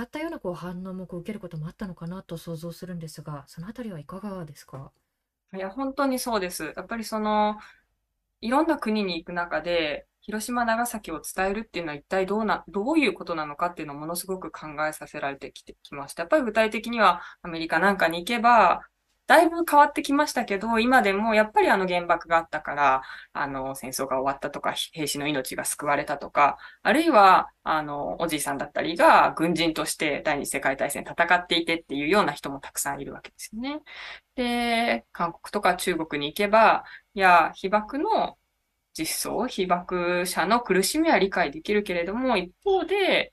[0.00, 4.92] ったようなこう反応もこう受けることもあったのかなと想像するんですがそのあたりはいかがですか？
[5.54, 6.72] いや本当にそうです。
[6.74, 7.58] やっぱりその
[8.40, 16.22] いろんな国に行く中で広島、長崎を伝えるっていうのは一体どうな、どういうことなのかっていうのをものすごく考えさせられてきてきました。
[16.22, 18.82] やっぱり具体的にはアメリカなんかに行けば、
[19.26, 33.80] だいぶ変わってきましたけど、今でもやっぱりあの原爆があったから、あの戦争が終わったとか、兵士の命が救われたとか、あるいは、あの、おじいさんだったりが軍人として第二次世界大戦戦っていてっていうような人もたくさんいるわけですよね。
[34.34, 36.84] で、韓国とか中国に行けば、
[37.14, 38.36] いや、被爆の
[38.94, 43.32] 実相、被爆者の苦しみは理解できるけれども、一方で、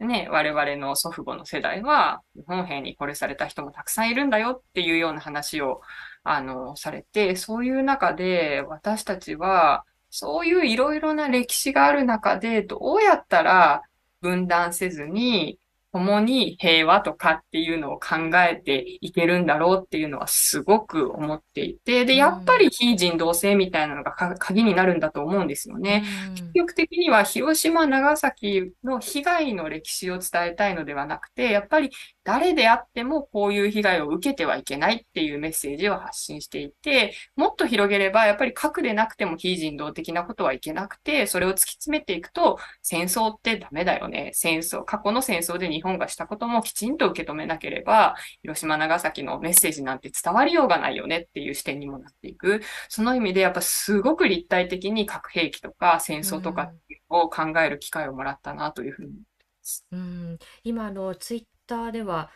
[0.00, 5.80] ね、我々の祖父母の世代は、日本兵にこれされた人もたくさんいるんだよっていうような話を、
[6.24, 13.82] あの、されて、そういう中で私たちは、そういういろいろな歴史がある中で、どうやったら
[14.20, 15.58] 分断せずに、
[15.94, 26.02] 共に平和とかっていうのを考えていけるんだろうっていうのはすごく思っていて、で、やっぱり非人道性みたいなのが鍵になるんだと思うんですよね。
[26.34, 31.90] 結局的には広島、長崎の被害の歴史を伝えたいのではなくて、やっぱり
[32.24, 44.30] 誰であってもこういう被害を受けてはいけないっていうメッセージを発信していて、もっと広げれば、やっぱり核でなくても非人道的なことはいけなくて、それを突き詰めていくと、戦争ってダメだよね。
[44.32, 52.62] 戦争、過去の戦争で日本がしたこともきちんと受け止めなければ、広島、長崎のメッセージなんて伝わりようがないよねっていう視点にもなっていく。
[52.88, 56.72] その意味で、やっぱすごく立体的に核兵器とか戦争とか
[57.08, 59.86] を考える機会をもらったなというふうに思ってます。
[59.92, 62.30] うん、今のツイッターでは、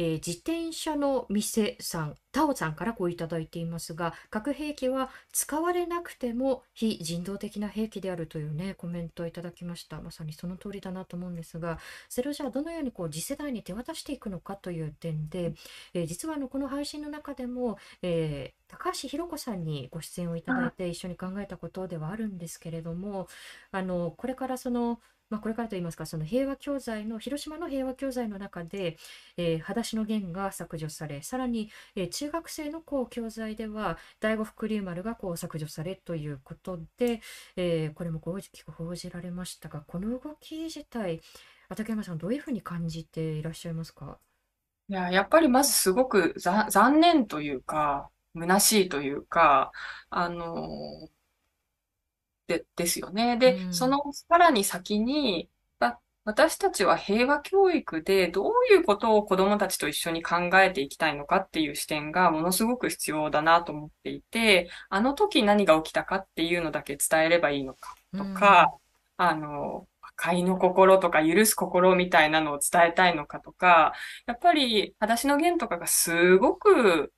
[0.00, 10.00] えー、自転車の店さん、タオさんからこういただいていますが、核兵器は使われなくても非人道的な兵器であるというね、コメントをいただきました。
[10.00, 15.52] まさにその通りだなと思うんですが、それをじゃあどのようにこう次世代に手渡していくのかという点で、
[15.92, 23.28] えー、実はあのこの配信の中でも、えー、高橋弘子さんにご出演をいただいて一緒に考えたことではあるんですけれども、
[23.70, 24.98] あのこれからその
[25.30, 28.98] まあ、これからといいますかその平和教材の広島の平和教材の中で、
[29.36, 37.20] えー、裸足の弦が削除されさらに、えー、中学生のこう教材では第五福竜丸がこう削除されということで、
[37.56, 41.20] えー、これもこう大きく報じられましたがこの動き自体
[41.68, 44.18] 畠山さんどういうふうに感じていらっしゃいますか
[44.88, 49.70] いややっぱりまずすごく残念というか虚しいというか
[50.10, 51.08] あの
[52.50, 53.36] でですよね。
[53.36, 55.48] で、うん、そのさらに先に、
[56.24, 68.70] 私たちは平和教育でどういうことを子供たちと一緒に考えていきたいのかっていう視点がものすごく必要だなと思っていて、あの時何が起きたかっていうのだけ伝えればいいのかとか、
[69.18, 73.92] うん、あの、和解の心とか許す心みたいなのを伝えたいのかとか、
[74.26, 77.12] やっぱり、裸足の弦とかがすごく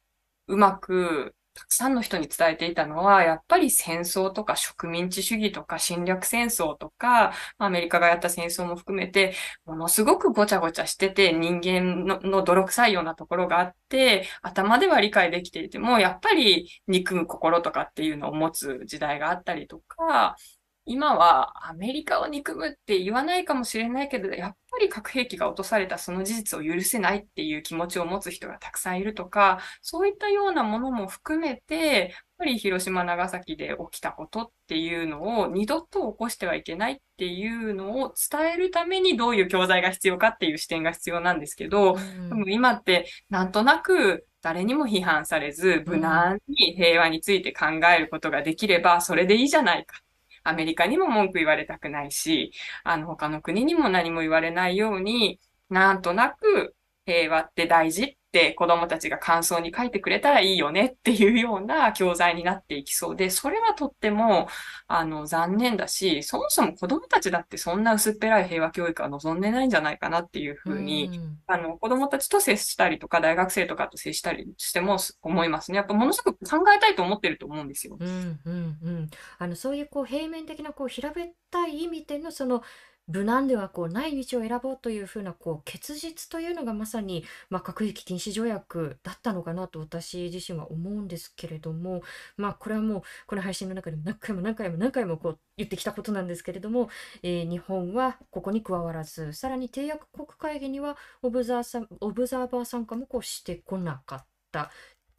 [0.46, 9.34] うまくたくさんの人に伝えていたのは、やっぱり戦争とか植民地主義とか侵略戦争とか、アメリカがやった戦争も含めて、
[9.66, 20.36] ものすごくごちゃごちゃしてて、人間のの泥臭いようなところがあって、頭では理解できていても、やっぱり憎む心とかっていうのを持つ時代があったりとか、
[20.84, 41.96] 今はアメリカを憎むって言わないかもしれないけど、やっぱり核兵器が落とされたその事実を許せないっていう気持ちを持つ人がたくさんいるとか、そういったようなものも含めて、やっぱり広島、長崎で起きたことっていうのを二度と起こしてはいけないっていうのを伝えるためにどういう教材が必要かっていう視点が必要なんですけど、
[42.28, 47.66] でも今ってなんとなく誰にも批判されず、無難に平和について考
[47.96, 50.00] えることができれば、それでいいじゃないか。
[50.44, 52.52] アメリカにも文句言われたくないし、
[52.84, 56.74] あの、他の国にも何も言われないように、なんとなく
[57.06, 64.48] 平和って大事って子供たちが感想に書いてくれたらいいよねっていうような教材になっていきそうで、それはとっても、
[64.88, 75.76] あの、残念だし、そもそも子供たちだってそんな薄っぺらい平和教育は望んでないんじゃないかなっていうふうに、んあの、子供たちと接したりとか、大学生とかと接したりしても思いますね。
[75.76, 77.96] やっぱものすごく考えたいと思ってると思うんですよ。
[78.00, 82.62] うんうんうん、あのそういうこう平面的なこう平べったい意味でのその
[83.08, 92.02] 無難ではこうない道を選ぼうというふうなこう結実というのがまさに、まあ、核兵器禁止条約だったのかなと私自身は思うんですけれども、
[92.36, 96.88] まあ、これはもうこの配信の中でも何回も何回も何回もこう言ってきたことなんですけれども、
[97.22, 104.70] えー日本はここに加わらずさらに締約国会議にはオブザーさオブザーバー参加もこうしてこなかった。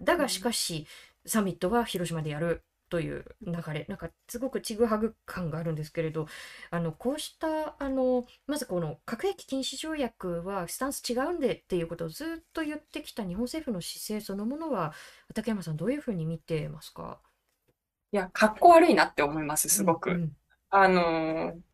[0.01, 0.87] だがしかし、
[1.25, 6.27] サミットは広島でやるという流れ、なんかすごくちぐはぐ感があるんですけれど、
[6.69, 14.93] あのこうしたあのまずこの核兵器禁止条約はスタンス違うんでっていうことをずっと言ってきた日本政府の姿勢そのものは、
[15.27, 17.19] 畠山さん、どういうふうに見てますか？
[18.11, 20.11] いや、格好悪いなって思います、すごく。
[20.11, 20.37] うん
[20.69, 21.72] あのー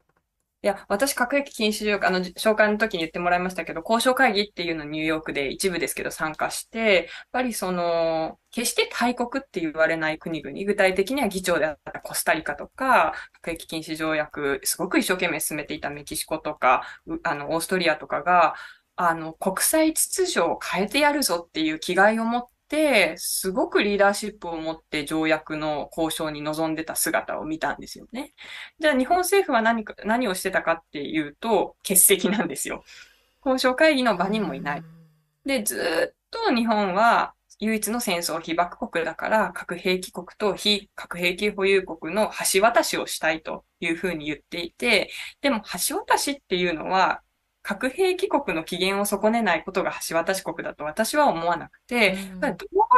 [0.62, 16.84] いや、私、核兵器禁止条約、あの、紹介の時に言ってもらいましたけど、交渉会議っていうのニューヨークで一部ですけど参加して、やっぱりその、決して大国って言われない国々、具体的には議長であったコスタリカとか、核兵器禁止条約、すごく一生懸命進めていたメキシコとか、
[17.24, 18.56] あの、オーストリアとかが、
[18.98, 22.50] あの、国際秩序を変えてやるぞっていう気概を持って、
[23.18, 28.34] すごくリーダーシップを持って条約の交渉に臨んでた姿を見たんですよね。
[28.80, 32.84] じゃあ日本政府は何か、何をしてたかっていうと、欠席なんですよ。
[33.46, 34.84] 交渉会議の場にもいない。
[35.46, 45.10] で、ずっと日本は唯一の戦争被爆国だから、核兵器国と非核兵器保有国の橋渡しをしたいというふうに言っていて、
[45.42, 47.22] でも橋渡しっていうのは、
[47.70, 52.48] 核兵器国の機嫌を損ねないことが橋渡し国だと私は思わなくて、うんど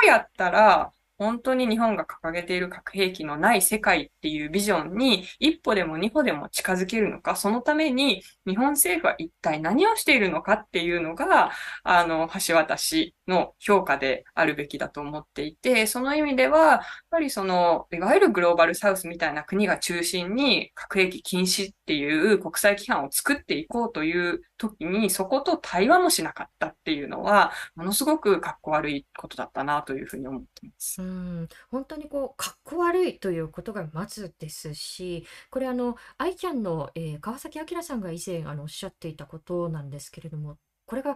[0.04, 11.52] うやったら本当に日本が掲げている核兵器のない世界っていうビジョンに一歩でも二歩でも近づけるのか、そのために日本政府は一体何をしているのかっていうのが、
[11.84, 31.02] あの、橋渡しの評価であるべきだと思っていて、その意味では、やっぱりその、いわゆるグローバルサウスみたいな国が中心に核兵器禁止っていう国際規範を作っていこうという時に、そこと対話もしなかったっていうのは、ものすごく格好悪いことだったなというふうに思ってます。
[31.02, 41.16] うん、本当にこう、かっこ悪いということがまずですし、これあの、ICAN の、えー川崎明さんが以前あのおっしゃっていたことなんですけれども、これが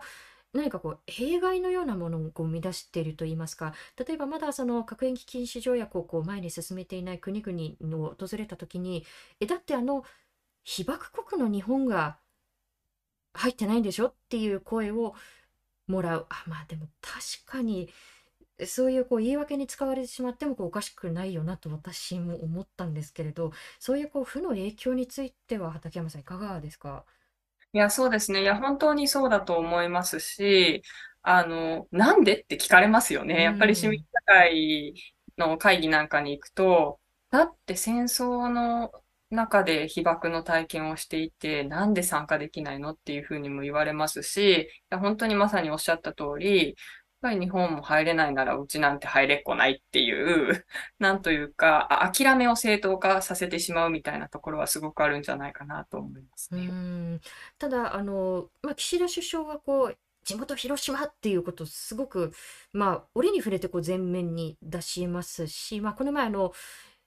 [0.55, 3.73] 何かこう、弊害のようなものをこう生み出しているといいますか、
[4.07, 9.05] 例えばまだその核兵器禁止条約をこう前に進めていない国々を訪れたときに、
[9.39, 10.03] え、だってあの、
[10.63, 12.19] 被爆国の日本が
[13.33, 15.13] 入ってないんでしょっていう声を
[15.87, 16.27] もらう。
[16.29, 17.89] あ、まあでも確かに、
[18.67, 27.05] そういうこう言い訳に使われてしまってもこうおかしくないよなと私も思ったんですけれど、そういうこう負の影響については畠山さんいかがですか？
[27.75, 28.41] いや、そうですね。
[28.41, 30.81] いや、本当にそうだと思いますし、
[31.23, 33.43] あの、なんでって聞かれますよね。
[33.43, 34.93] やっぱり市民社会
[35.37, 38.91] の会議なんかに行くと、だって戦争の
[39.29, 46.77] 中で被爆の体験をしていて、なんで参加できないのっていうふうにも言われますし、いや、本当にまさにおっしゃった通り、
[47.25, 50.11] ぱり日本も入れないならうちなんて入れっこないってい
[50.51, 50.65] う、
[50.99, 56.75] なんというか、諦めを正当化させてしまうみたいなところはすごくあるんじゃないかなと思いますうね。
[57.15, 57.21] ん
[57.57, 62.31] ただあの、まあ、岸田首相はこう地元広島っていうことをすごく、
[62.73, 66.53] まあ、折に触れてこう前面に出しますし、まあ、この前あの、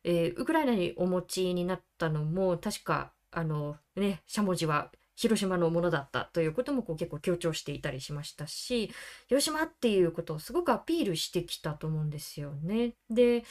[0.04, 8.92] えーウクライナにお持ちになったのも確かあの、ね、しゃもじは広島のものだったということもこう結構強調していたりしましたし
[9.26, 12.94] 広島っていうことをすごくアピールしてきたと思うんですよね。
[13.10, 13.44] で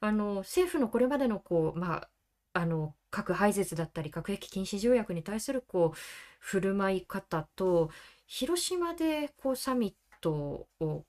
[0.00, 2.08] あの政府のこれまでのこう、ま
[2.54, 5.98] あ、あの核廃絶だったり核兵器禁止条約に対するこう
[6.38, 7.90] 振る舞い方と
[8.26, 11.04] 広島でこうサミットを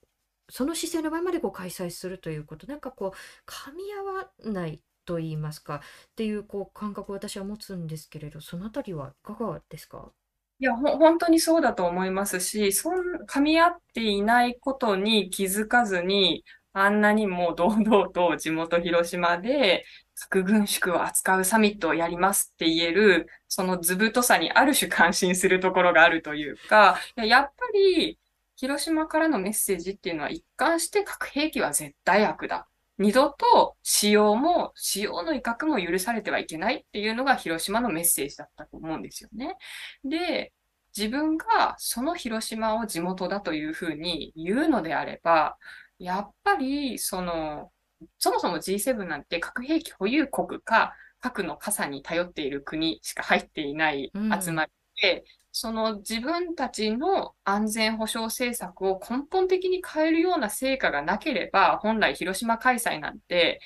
[0.50, 10.12] その姿勢のままでこう開催するということなんかこう噛み合わないと言いますかっていうこう感覚を私は持つんですけれどそのあたりはいかがですか？
[10.58, 12.94] いや、ほ、本当にそうだと思いますし、そん、
[13.28, 19.84] 噛み合っていないことに気づかずに、あんなにも堂々と地元広島で
[20.14, 28.18] 核軍縮を扱うサミットをやりますって言える、その図太さにある種感心するところがあるというか、やっぱり
[28.56, 32.68] 広島からのメッセージっていうのは一貫して核兵器は絶対悪だ。
[32.98, 39.56] 二度と使用も、使用の威嚇も許されてはいけないっていうのが広島のメッセージだったと思うんですよね。
[40.04, 40.52] で、
[40.96, 45.56] 自分がその広島を地元だというふうに言うのであれば、
[45.98, 47.72] やっぱり、その、
[48.18, 63.60] そもそも G7 なんて核兵器保有国か、核の傘に頼っている国しか入っていない集まりで、うん、その自分たちの安全保障政策を根本的に変えるような成果がなければ、本来広島開催なんて、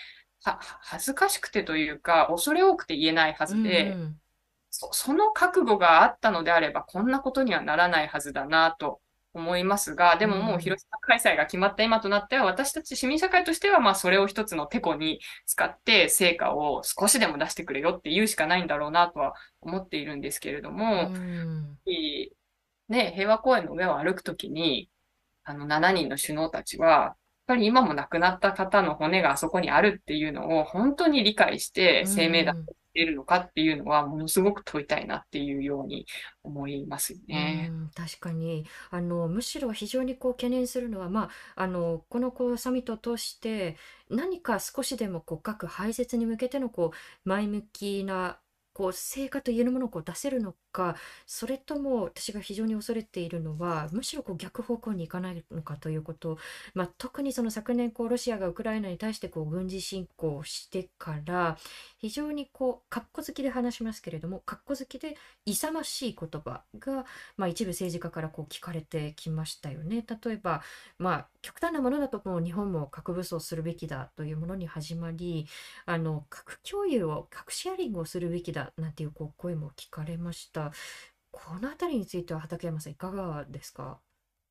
[0.44, 4.20] は、恥ずかしくてというか、恐れ多くて言えないはずで、うん、
[4.70, 9.00] そその覚悟があったのであれば、こんなことにはならないはずだなと
[9.36, 21.10] 思いますが、でももう広島開催が決まった今となっては、私たち市民社会としては、まあそれを一つのテコに使って成果を少しでも出してくれよって言うしかないんだろうなとは思っているんですけれども、
[22.88, 24.90] ね、平和公園の上を歩くときに、
[25.44, 27.16] あの7人の首脳たちは、やっ
[27.46, 36.06] ぱり今も亡くなった方の骨があそこにあるっていうのを本当に理解して声明だっっているのかっていうのはものすごく問いたいなっていうように
[36.42, 37.68] 思いますよね。
[37.70, 43.76] うん確かにあのむしろ非常にこう懸念するのは、まあ、あのこのこうサミットを通して
[44.10, 48.38] 何か少しでもこう核廃絶に向けてのこう前向きな
[48.76, 56.36] こう成果と言えるものをこう出せるのかそれとも私が非常に恐れているのはむしろこう逆方向に行かないのかということ、
[56.74, 61.56] まあ、特にその昨年こうロシアがウクライナに対してこう軍事侵攻してから
[61.96, 65.16] 非常にこう格好好きで話しますけれども格好好きで
[65.46, 67.06] 勇ましい言葉が、
[67.38, 70.04] まあ、一部政治家からこう聞かれてきましたよね。
[70.22, 70.60] 例えば、
[70.98, 75.46] まあ、極端なものだともう日本も核武装するべきだというものに始まり
[75.86, 80.72] あの核共有を核シェアリングをするべきだなんていうこう声も聞かれました。
[81.30, 84.00] この辺りについては畠山さんいかがですか？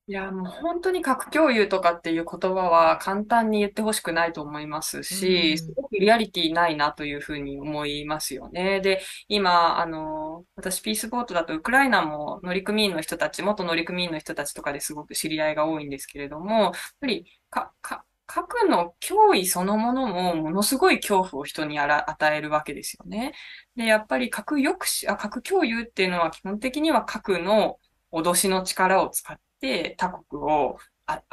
[0.07, 8.81] いや、もう本当に核共有とかっていう言葉は簡単に言ってほしくないと思いますし、すごくリアリティないなというふうに思いますよね。
[8.81, 23.33] で、今、あの、私ピースボートだとウクライナも乗組員の人たち、元乗組員の人たちとかですごく知り合いが多いんですけれども、やっぱり、か、か、核の脅威そのものもものすごい恐怖を人にあら与えるわけですよね。
[23.75, 27.77] で、やっぱり核抑止、あ、核共有っていうのは基本的には核の
[28.11, 31.23] 脅しの力を使って、他国を、あ、で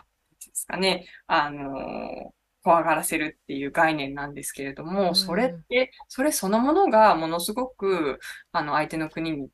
[0.53, 2.32] すかね、あの、
[2.62, 8.20] 怖がらせるっていう概念なんですけれども、それって、それそのものがものすごく、
[8.53, 9.49] あの、相手の国に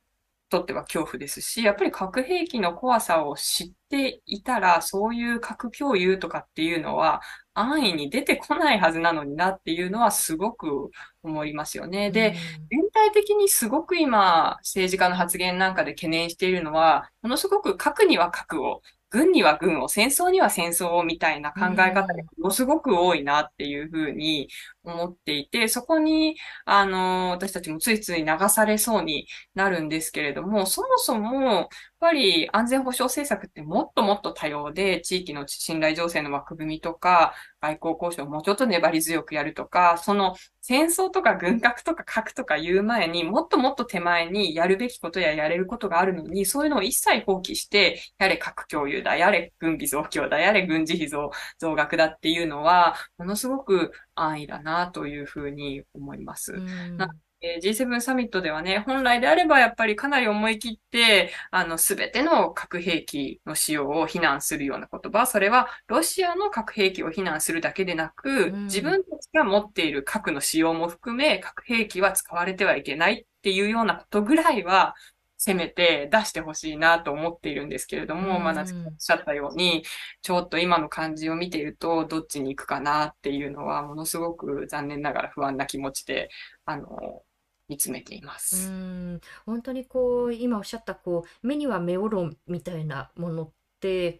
[0.49, 7.20] とっては恐怖ですし、やっぱり核兵器の怖さを知っていたら、そういう核共有とかっていうのは
[7.55, 10.90] 安易に出てこないはずなのになっていうのはすごく
[11.22, 12.11] 思いますよね。
[12.11, 12.34] で、
[12.70, 24.49] 全体的にすごく今、政治家の発言なんかで懸念しているのは、ものすごく核には核を、軍には軍を、戦争には戦争をみたいな考え方がものすごく多いなっていうふうに
[24.93, 31.68] 思っていて、そこに、あの、私たちもついつい流されそうになるんですけれども、そもそも、やっ
[32.01, 56.62] ぱり安全保障政策ってもっともっと多様で、地域の信頼情勢の枠組みとか、外交交渉をもうちょっと粘り強くやるとか、その戦争とか軍拡とか核とか言う前にもっともっと手前にやるべきことややれることがあるのに、そういうのを一切放棄して、やれ核共有だ、やれ軍備増強だ、やれ軍事費増増額だっていうのは、ものすごく安易だなというふうに思います。
[56.97, 57.09] な
[57.41, 74.97] え G7 サミットではね、本来であればやっぱりかなり思い切って、あの、すべての核兵器の使用を非難するような言葉、それはロシアの核兵器を非難するだけでなく、自分たちが持っている核の使用も含め、核兵器は使われてはいけないっていうようなことぐらいは、
[75.39, 79.84] せめて出してほしいなと思っているんですけれども、まあ、夏おっしゃったように、
[80.20, 86.28] ちょっと今の感じを見ていると、どっちに行くかなっていうのは、ものすごく残念ながら不安な気持ちで、
[86.64, 87.22] あの、
[87.68, 88.68] 見つめています。
[88.68, 93.58] うん本当にこう今おっしゃったこう目には目を論みたいなものって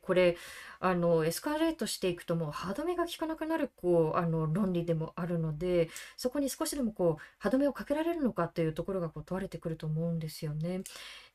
[0.03, 0.37] これ
[0.81, 10.83] あのエスカレートしていくともう歯止めが効かなくなるこうあの論理でもあるのでそこに少しでもこう歯止めをかけられるのかっていうところがこう問われてくると思うんですよね。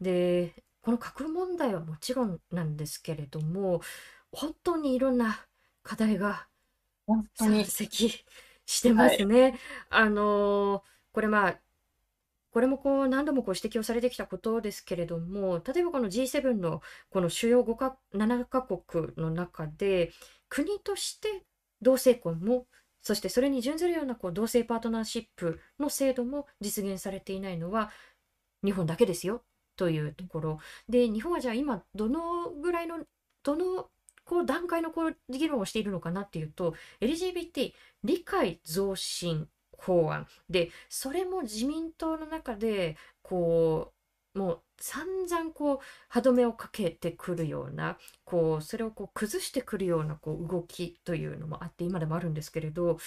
[0.01, 3.81] でこの核問題はもちろんなんですけれども
[4.31, 5.45] 本当にいろんな
[5.83, 6.47] 課題が
[7.07, 8.25] 本当に山積
[8.65, 9.59] してますね。
[9.89, 11.59] あのーこれまあ、
[12.53, 20.11] これもこう何度もこう指摘をされてきたことですけれども、例えばこの G7 のこの主要5か7カ国の中で、
[20.49, 21.43] 国として
[21.81, 22.67] 同性婚も、
[23.01, 27.91] そしてそれに準ずるようなこう同性パートナーシップの制度も実現されていないのは
[28.63, 29.43] 日本だけですよ
[29.75, 30.59] というところ。
[30.87, 32.99] で、日本はじゃあ今どのぐらいの、
[33.43, 33.89] どの
[34.25, 37.73] こう段階のこう議論をしているのかなっていうと、LGBT
[38.03, 39.49] 理解増進
[39.85, 40.27] 法案。
[40.49, 43.91] で、それも自民党の中でこ
[44.35, 45.79] うもう散々こう
[46.09, 52.97] 歯止めをかけてくるようなこうそれをこう崩してくるようなこう動きというのもあって今でもあるんですけれど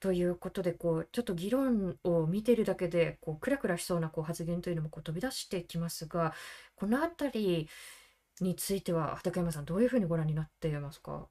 [0.00, 6.32] ということでこうちょっと議論を見ているだけでこうクラクラしそうなこう発言というのもこう飛び出してきますが
[6.76, 7.68] この辺り
[8.40, 11.28] については畠山さんどういうふうにご覧になっていますか？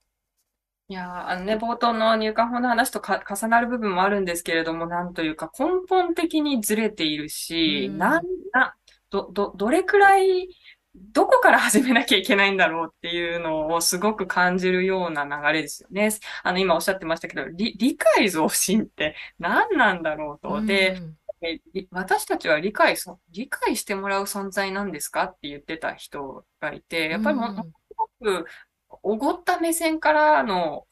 [0.90, 8.24] いやー、あのね、冒頭の入管法の話とか重なる部分もあるんですけれども、なんというか根本的にずれているし、うんなん、
[8.54, 8.76] な、
[9.10, 10.48] ど、ど、どれくらい、
[10.96, 16.10] どこから始めなきゃいけないんだろうっていうのをすごく感じるような流れですよね。
[16.44, 20.62] あの、今おっしゃってましたけど、理、理解増進って何なんだろうと。
[20.66, 28.08] で、うんえり私たちは理解そ、理解してもらう存在なんですかって言ってた人がいて、やっぱりも、うんものすご
[28.44, 28.46] く
[29.04, 30.86] おごった目線からの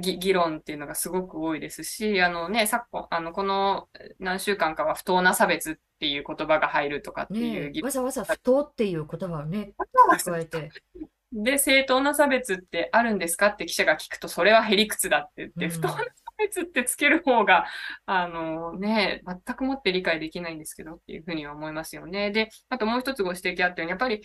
[0.00, 3.88] 議議論っていうのがすごく多いですし、あのね、昨今、あの、この
[4.18, 9.72] 何週間かは不当な差別っていう言葉が入るとかっていうねえわざわざ不当っていう言葉をね
[10.24, 10.70] 加えて。
[11.32, 16.02] で、正当な差別ってあるんですかって記者が聞くと、それはへりくつだって言って、うん不当な差
[16.38, 17.66] 別ってつける方が、
[18.04, 22.30] あのね、全くもって理解できないんですけどっていうふうには思いますよね。
[22.30, 24.22] で、あともう一つご指摘あったように、やっぱり、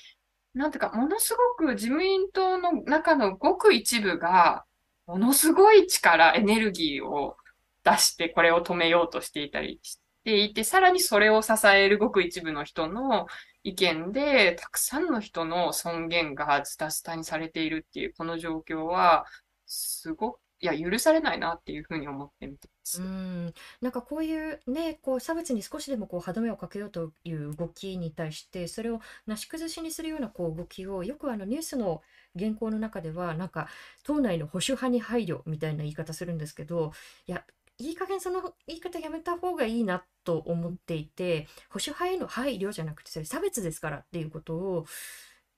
[0.54, 4.66] なんていうか、ものすごく自民党の中のごく一部が、
[5.08, 7.38] ものすごい力、エネルギーを
[7.84, 13.28] 出してこれを止めようとしていたりしていて、さらにそれを支えるごく一部の人の
[13.64, 19.26] 意見で、たくさんの人の尊厳がズタズタにされているっていう、この状況は、
[19.66, 23.02] すごく、いや、許されないなっていうふうに思って見てまうす。
[23.02, 32.02] ん、なんかこういうね、こう差別に少しでもこう歯止めをかけようという動きに対して、それをなし崩しにするようなこう動きを、よくあのニュースの
[32.38, 33.70] 原稿の中では、なんか
[34.04, 36.92] 党内の保守派に配慮みたいな言い方するんですけど、
[37.28, 37.46] いや、
[37.78, 44.86] いい加減その言い方やめた方がいいなと思っていて、保守派への配慮じゃなくて、それ差別ですからっていうことを、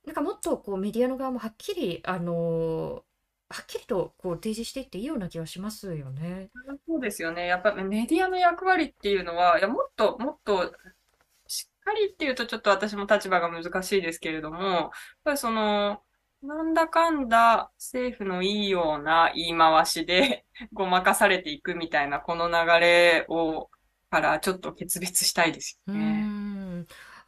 [0.06, 3.04] なんかもっとこうメディアの側もはっきり、あの
[3.50, 6.50] はっきりとこう提示していっていいような気がしますよね。
[6.88, 7.46] そうですよね。
[7.48, 10.74] やっぱメディアの役割っていうのは、いや、もっと、もっと、
[11.48, 14.89] しっかりっていうとちょっと私も立場が難しいですけれども、やっ
[15.24, 16.02] ぱりその、
[16.41, 23.70] なんだかんだ政府のいいような言い回しで ごまかされていくみたいなこの流れを、
[24.10, 26.34] からちょっと決別したいですよね。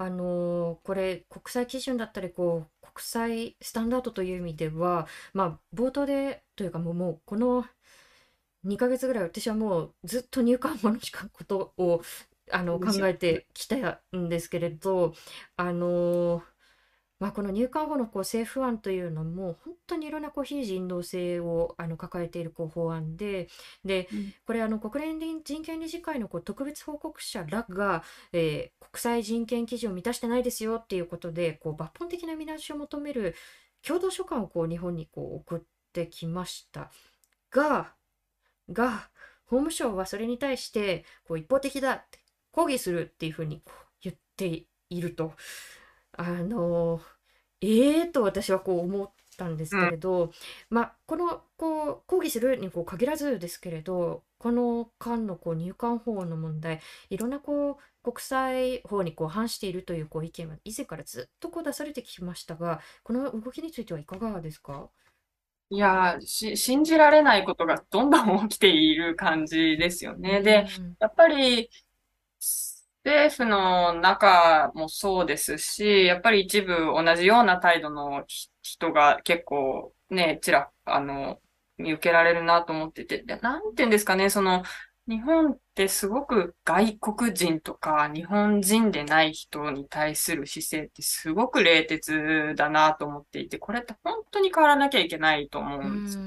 [0.03, 7.65] ん、あのこれ国際基準だったりこう国際スタンダードという意味では、まあ、冒頭でというかもう、もうこの
[8.65, 10.99] 2ヶ月ぐらい私はもうずっと入管法の
[11.33, 12.01] ことを
[12.51, 15.13] あの考えてきたんですけれど
[15.57, 16.43] あの
[17.19, 23.47] まあ、この入管法のこう政府案というのも本当にいろんなこう非人道性をあの抱えているこう法案で
[23.85, 28.03] でうんこれあの国連人権理事会のこう特別報告者らが、
[28.33, 33.35] えー国際人権基準を満たしてないですよっていうことでこう抜本的な見直しを求める
[33.85, 35.61] 共同書簡をこう日本にこう送っ
[35.91, 36.89] てきました
[37.51, 37.93] が
[38.71, 39.09] が
[39.45, 42.19] 法務省はそれに対してこう一方的だって
[42.51, 45.33] 抗議するっていうふうにこう言っていると。
[46.17, 47.01] あの
[47.61, 50.31] ええー、と私はこう思ったんですけれど、
[50.69, 64.89] まあこのこう抗議するにこう限らずですけれどこの間のこう入管法の問題いろんなこう国際法にこう反しているというこう意見は以前からずっとこう出されてきましたがこの動きについてはいかがですか？
[65.71, 70.41] いやーし、信じられないことがどんどん起きている感じですよね。
[70.41, 70.95] で、うん。
[70.99, 71.69] やっぱり、
[73.05, 78.25] 政府の中もそうですし、やっぱり一部同じような態度の
[78.63, 81.39] 人が結構ね、ちら、あの、
[81.77, 84.63] 見受けられるなと思ってて、なんて言うんですかね、その、
[85.07, 96.19] 日本ってすごく外国人とか日本人でない人に対する姿勢ってすごく冷徹だなと思っていて、これって本当に変わらなきゃいけないと思うんです。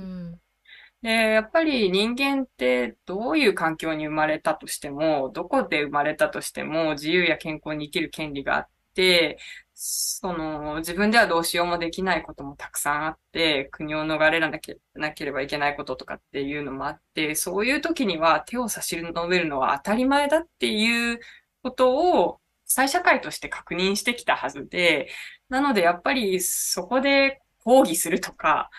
[1.03, 9.39] で、やっぱり人間ってどういう環境に生まれたとしても、どこで生まれたとしても自由や健康に生きる権利があって、
[9.75, 21.21] その、自分ではどうしようもできないこともたくさんあって、国を逃れなけなければいけないこととかっていうのもあって、そういう時には手を差し伸べるのは当たり前だっていう
[21.63, 25.09] ことを、際社会として確認してきたはずで、
[25.49, 28.71] なのでやっぱりそこで抗議するとか、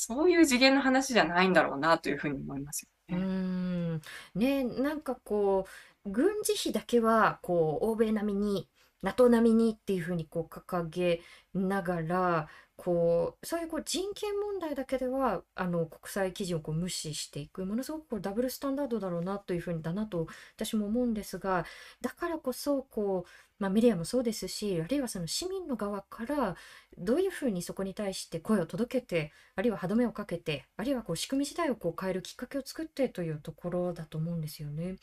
[0.00, 3.24] そういう次元の話じゃないんだろうなというふうに思いますよね。
[3.24, 4.00] ん。
[4.36, 5.66] ね、なんかこ
[6.04, 8.68] う、軍事費だけは、こう、欧米並みに、
[9.02, 11.20] NATO 並みにっていうふうにこう掲げ
[11.54, 21.66] ながら、こうそういうこう人権問題だけではあの国際基準をこう無視していくものすごくこうダブルスタンダードだろうなというふうにだなと私も思うんですが
[22.00, 26.56] だからこそこう、まあ、メディアもそうですしあるいはその市民の側から
[26.96, 34.96] どういうふうにそこに対して声を届けてあるいは歯止めをかけてあるいはこう仕組み自体をこう変えるきっかけを作ってというところだと思うんですよね。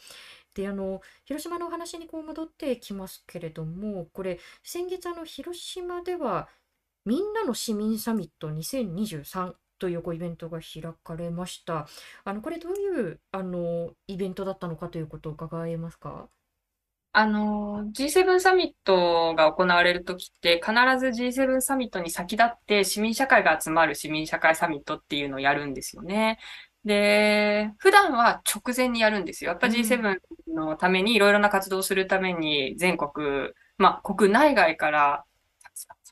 [0.56, 6.50] であの広島のお話にこう戻ってきますけれどもこれ先月あの広島では
[7.06, 11.88] みんなの市民サミット2023というこうイベントが開かれました。
[12.24, 16.30] あのこれどういうあのイベントだったのかということを伺えますか？
[17.18, 26.40] あの、G7 サミットが行われるときって、必ず G7 サミットに先立って市民社会が集まる市民社会サミットっていうのをやるんですよね。
[26.84, 29.52] で、普段は直前にやるんですよ。
[29.52, 30.20] やっぱ G7
[30.54, 35.35] のためにいろいろな活動をするために全国、まあ国内外からく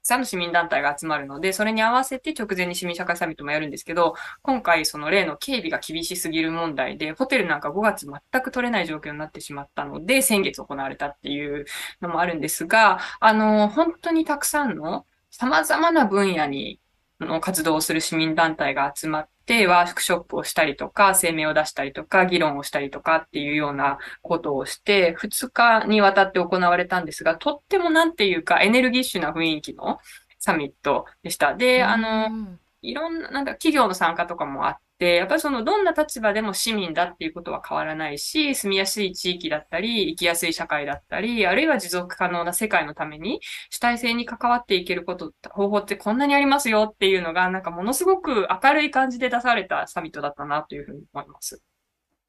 [0.03, 11.65] さんの市民団体が集まるので、それに合わせて直前に市民社会サミットもやるんですけど、今回その例の警備が厳しすぎる問題で、ホテルなんか5月全く取れない状況になってしまったので、先月行われたっていう
[12.01, 16.79] のもあるんですが、あの、本当にたくさんの様々な分野に
[17.19, 29.99] の活動をする市民団体が集まって、ワークショップをしたりとか、声明を出したりとか、議論をしたりとかっていうようなことをして、2日にわたって行われたんですが、とってもなんていうかエネルギッシュな雰囲気の
[30.39, 31.55] サミットでした。
[31.55, 51.61] で、あの、いろんな、なんか企業の参加とかもあって、やっぱりそのどんな立場でも市民だっていうことは変わらないし、住みやすい地域だったり、生きやすい社会だったり、あるいは持続可能な世界のために主体性に関わっていけること、方法ってこんなにありますよっていうのが、なんかものすごく明るい感じで出されたサミットだったなというふうに思います。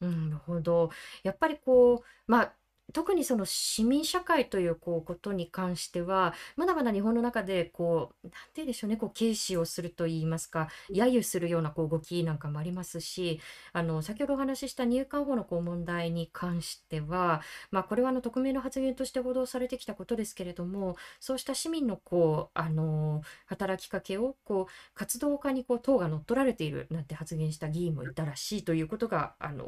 [0.01, 0.91] なるほど。
[1.23, 2.53] やっぱりこう、まあ、
[2.93, 13.41] 特にその市民社会というこうことに関してはまだまだ日本の中でこうなんて言うんでしょうねこう軽視をするといいますか揶揄するようなこう動きなんかもありますし
[13.73, 29.65] あの先ほどお話しした入管法のこう問題に関しては、まあ、これはあの匿名の発言として報道されてきたことですけれどもそうした市民のこうあの働きかけをこう活動家にこう党が乗っ取られているなんて発言した議員もいたらしいということがあの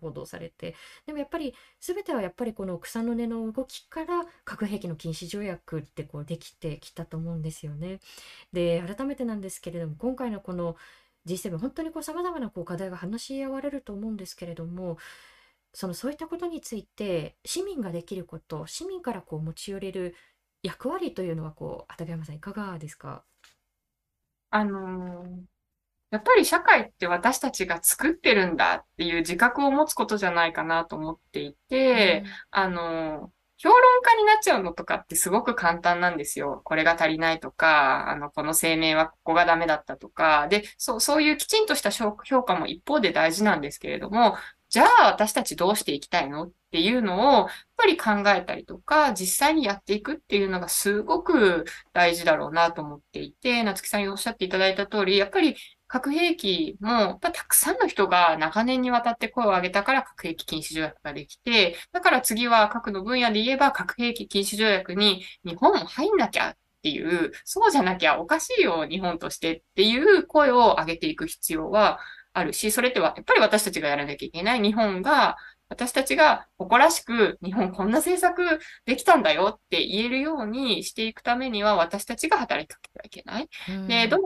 [0.00, 0.74] 報道されて。
[1.06, 8.00] でもやっぱり全てはやっぱりこの草の根の動きから核兵器の禁止条約ってこうできてきたと思うんですよね。
[8.52, 10.76] で改めてなんですけれども今回のこの
[11.26, 14.98] G7 本当にさまざまなこう課題が話し合われると思うんですけれども
[15.74, 20.16] そのそういったことについて市民ができること市民からこう持ち寄れる
[20.64, 23.24] 役割というのはこう畠山さんいかがですか？
[24.50, 25.57] あのー
[26.10, 36.62] やっぱり社会って私たちが作ってるんだっていう自覚を持つことじゃないかなと思っていて、うん、あの、評論家になっちゃうのとかってすごく簡単なんですよ。
[36.64, 42.12] これが足りないとか、あの、この声明はここがダメだったとか、で、そう、そういうきちんとした評
[42.44, 44.36] 価も一方で大事なんですけれども、
[44.68, 55.56] じゃあ私たちどうしていきたいのっていうのを、やっぱり考えたりとか、実際にやっていくっていうのがすごく大事だろうなと思っていて、夏木さんにおっしゃっていただいた通り、やっぱり
[55.88, 71.98] 核兵器も、やっぱたくさんの人が長年にわたって声を上げたから核兵器禁止条約ができて、だから次は核の分野で言えば核兵器禁止条約に日本も入んなきゃっていう、そうじゃなきゃおかしいよ、日本としてっていう声を上げていく必要は
[72.32, 74.60] あるし、それってはやっぱり私たちがやらなきゃいけない。
[74.60, 75.36] 日本が、
[75.70, 83.48] 私たちが誇らしく日本こんな政策できたんだよって言えるようにしていくためには私たちが働きかけてはいけない。
[83.86, 84.16] で、ど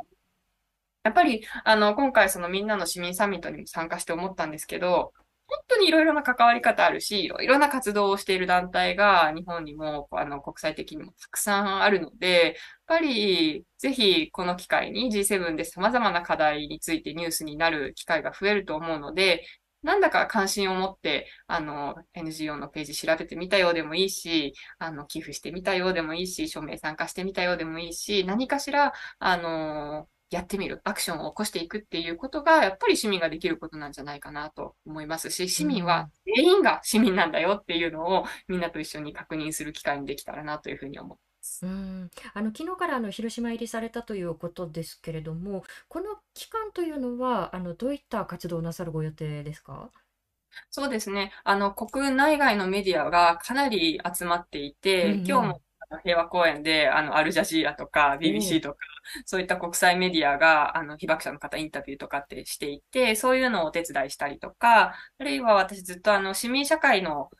[1.05, 5.13] やっぱり、あの、今回そのみんなの市民サミットにも参加して思ったんですけど、
[5.49, 12.55] 本当にいろいろな関わり方あるし、いろいろな活動をしている団体が日本にも、あの、国際的にもたくさんあるので、やっ
[12.87, 19.45] ぱり、ぜひこの機会に G7 で様々な課題についてニュースになる機会が増えると思うので、
[19.83, 41.67] なんだか関心を持って、あの、NGO のページ調べてみたようでもいいし、あの、寄付してみたようでもいいし、署名参加してみたようでもいいし、何かしら、あの、やってみる、アクションを起こしていくっていうことが、やっぱり市民ができることなんじゃないかなと思いますし、市民は全員が市民なんだよっていうのをみんなと一緒に確認する機会にできたらなというふうに思ます。
[41.67, 49.91] うん、あの昨日からあの広島入りされたということですけれども、この期間というのはあのどういった活動をなさるご予定ですか？
[50.71, 51.33] そうですね。
[51.45, 55.61] あの、国内外のメディアがかなり集まっていて、うんうん今日も
[56.01, 58.79] 平和公園で、あの、アルジャジーラとか BBC とか、
[59.27, 67.31] そういった国際メディアが、あの、被爆者の方インタビューとかってしていて、そういうのをお手伝いしたりとか、あるいは私ずっとあの、市民社会の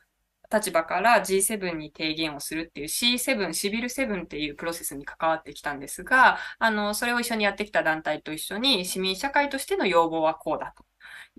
[0.53, 10.85] 立場から G7 に提言をするっていう C7、シビル7っていうプロセスに関わってきたんですが、あの、それを一緒にやってきた団体と一緒に市民社会としての要望はこうだと。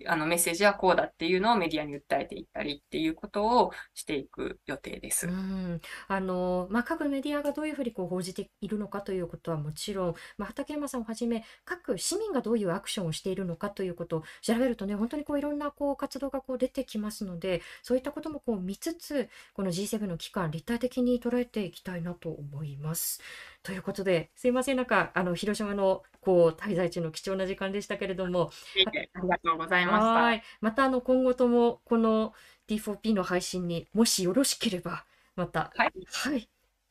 [0.06, 5.28] あのメッセージはこうだっていうのをメディアに訴えていったりっていうことをしていく予定です。
[5.28, 23.20] うん、あの、まあ、各メディアがどういうふうにこう報じているのかということはもちろん、まあ、畠山さんをはじめ、各市民がどういうアクションをしているのかということを調べるとね、本当にこういろんなこう活動がこう出てきますので、そういったこともこう見つつ、この G7 の期間、立体的に捉えていきたいなと思います。
[23.62, 28.50] ということで、すいません、なんか、あの、広島のこう滞在中の貴重な時間でしたけれども、
[28.86, 30.04] ありがとうございました。
[30.06, 30.42] はい。
[30.60, 32.32] またあの今後ともこの
[32.68, 35.04] D4P の配信にもしよろしければ
[35.36, 35.92] またはい。
[36.10, 36.48] はい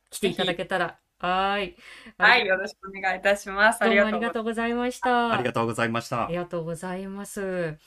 [0.09, 1.75] 来ていただけたらはい。
[2.17, 3.79] はい、よろしくお願いいたします。
[3.79, 5.33] どうもありがうとうございました。
[5.33, 6.35] ありがとうございましたあり。
[6.35, 7.77] がとうございます。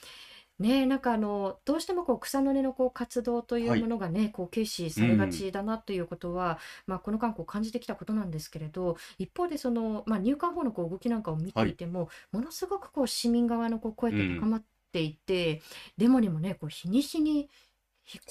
[0.59, 15.61] ねえ、なんかあのどうしてもこう草の根のこう活動というはいものがね、こう軽視されがちだなということは、まあこの間こう感じてきたことなんですけれど、一方でそのまあ入管法のこう動きなんかを見ていても、ものすごくこう市民側のこう声って高まっていて、
[15.99, 17.51] デモにもねこう日に日に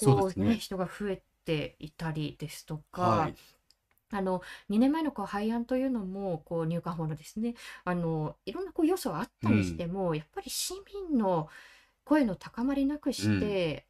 [0.00, 3.02] うそうですねね人が増えていたりですとか。
[3.02, 3.34] はい。
[4.12, 10.74] あの2年前のこう廃案というのもこう入管法のですねあのいろんなこう要素はあったにしても、やっぱり市
[11.10, 11.48] 民の
[12.06, 13.86] 声の高まりなくして、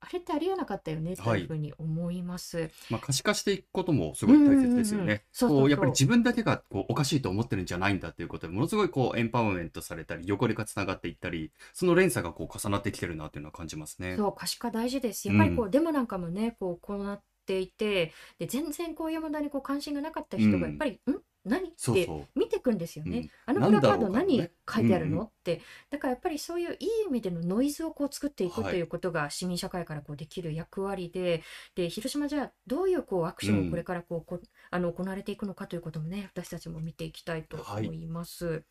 [0.00, 2.70] あれってありえなかったよねとはいいうふうに思います。
[2.88, 5.24] まあ、可視化していくこともすごい大切ですようんうんうんね。
[5.38, 14.16] こうやっぱり自分だけがこうおかしいと思ってるんじゃないんだということでものすごいこうエンパワーメントされたり横でがつながっていったりその連鎖がこう重なってきてるなというのは感じますね。
[14.16, 15.28] そう可視化大事です。
[15.28, 21.14] やっぱりこう、うんデモなんかもねこうこうなっていてで全然こういう問題にこう関心がなかった人がやっぱり「ん？
[21.44, 22.28] 何?」って。
[22.34, 23.18] 見てくんですよね。
[23.18, 25.60] うんあのプラカード何ね書いてあるの、って。
[25.90, 31.42] だからやっぱりそういういい意味でのノイズをこう作っていくはいということが市民社会からこうできる役割で、
[31.74, 38.64] で、広島じゃあどういうこうアクションをこれからこう、こあの行われていくのかということもね、私たちも見ていきたいと思います。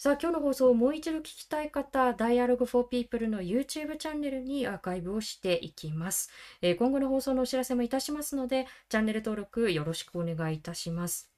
[0.00, 6.30] さあ今日の放送をもう一度聞きたい方、Dialogue for People の YouTube チャンネルにアーカイブをしていきます。
[6.62, 11.37] えー今後の放送のお知らせもいたしますので、チャンネル登録よろしくお願いいたします。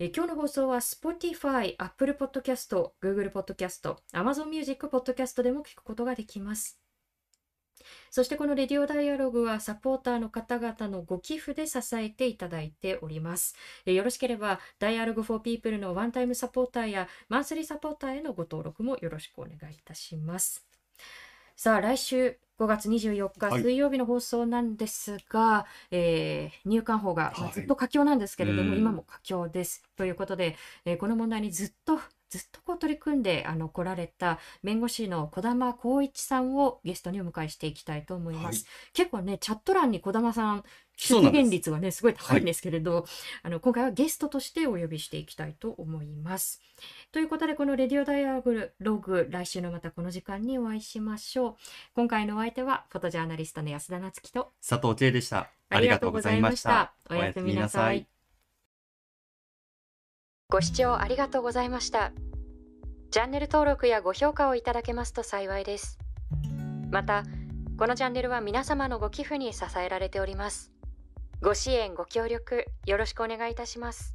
[0.00, 6.80] え今日の放送は Spotify、Apple Podcast、Google Podcast、Amazon Music Podcast でも聞くことができます。
[8.10, 13.54] そしてこのレディオダイアログはサポーターの方々のご寄付で支えていただいております。
[13.84, 20.66] よろしければ Dialogue for People のワンタイムサポーターやマンスリーサポーターへのご登録もよろしくお願いいたします。
[21.56, 29.82] さあ来週5月24日はい水曜日の放送なんですが、えー入管法が、まあはいずっと佳境なんですけれども、うん今も佳境です。
[29.96, 31.98] ということで、えーこの問題にずっと
[32.30, 38.66] ずっとこう取り組んであの来られた弁護士の児玉光一さんをゲストにお迎えしていきたいと思います。
[38.92, 40.64] 結構ねチャット欄に児玉さん
[40.96, 43.06] 出現率はねすごい高いんですけれど、
[43.42, 46.60] あの今回はゲストとしてお呼びしていきたいと思います。
[47.12, 48.40] ということでこのレディオダイア
[48.78, 51.54] ログ来週のまたこの時間にお会いしましょう。
[51.94, 55.50] 今回のお相手はフォトジャーナリストの安田夏樹と佐藤千恵でした。
[55.70, 56.94] ありがとうございました。
[57.08, 58.06] ありがとうございましたおやすみなさい。
[60.48, 62.12] ご視聴ありがとうございました。
[63.10, 65.98] チャンネル登録やご評価をいただけますと幸いです。
[66.90, 67.24] また、
[67.76, 70.73] このチャンネルは皆様のご寄付に支えられております。
[71.44, 74.14] ご支援、ご協力、よろしくお願いいたします。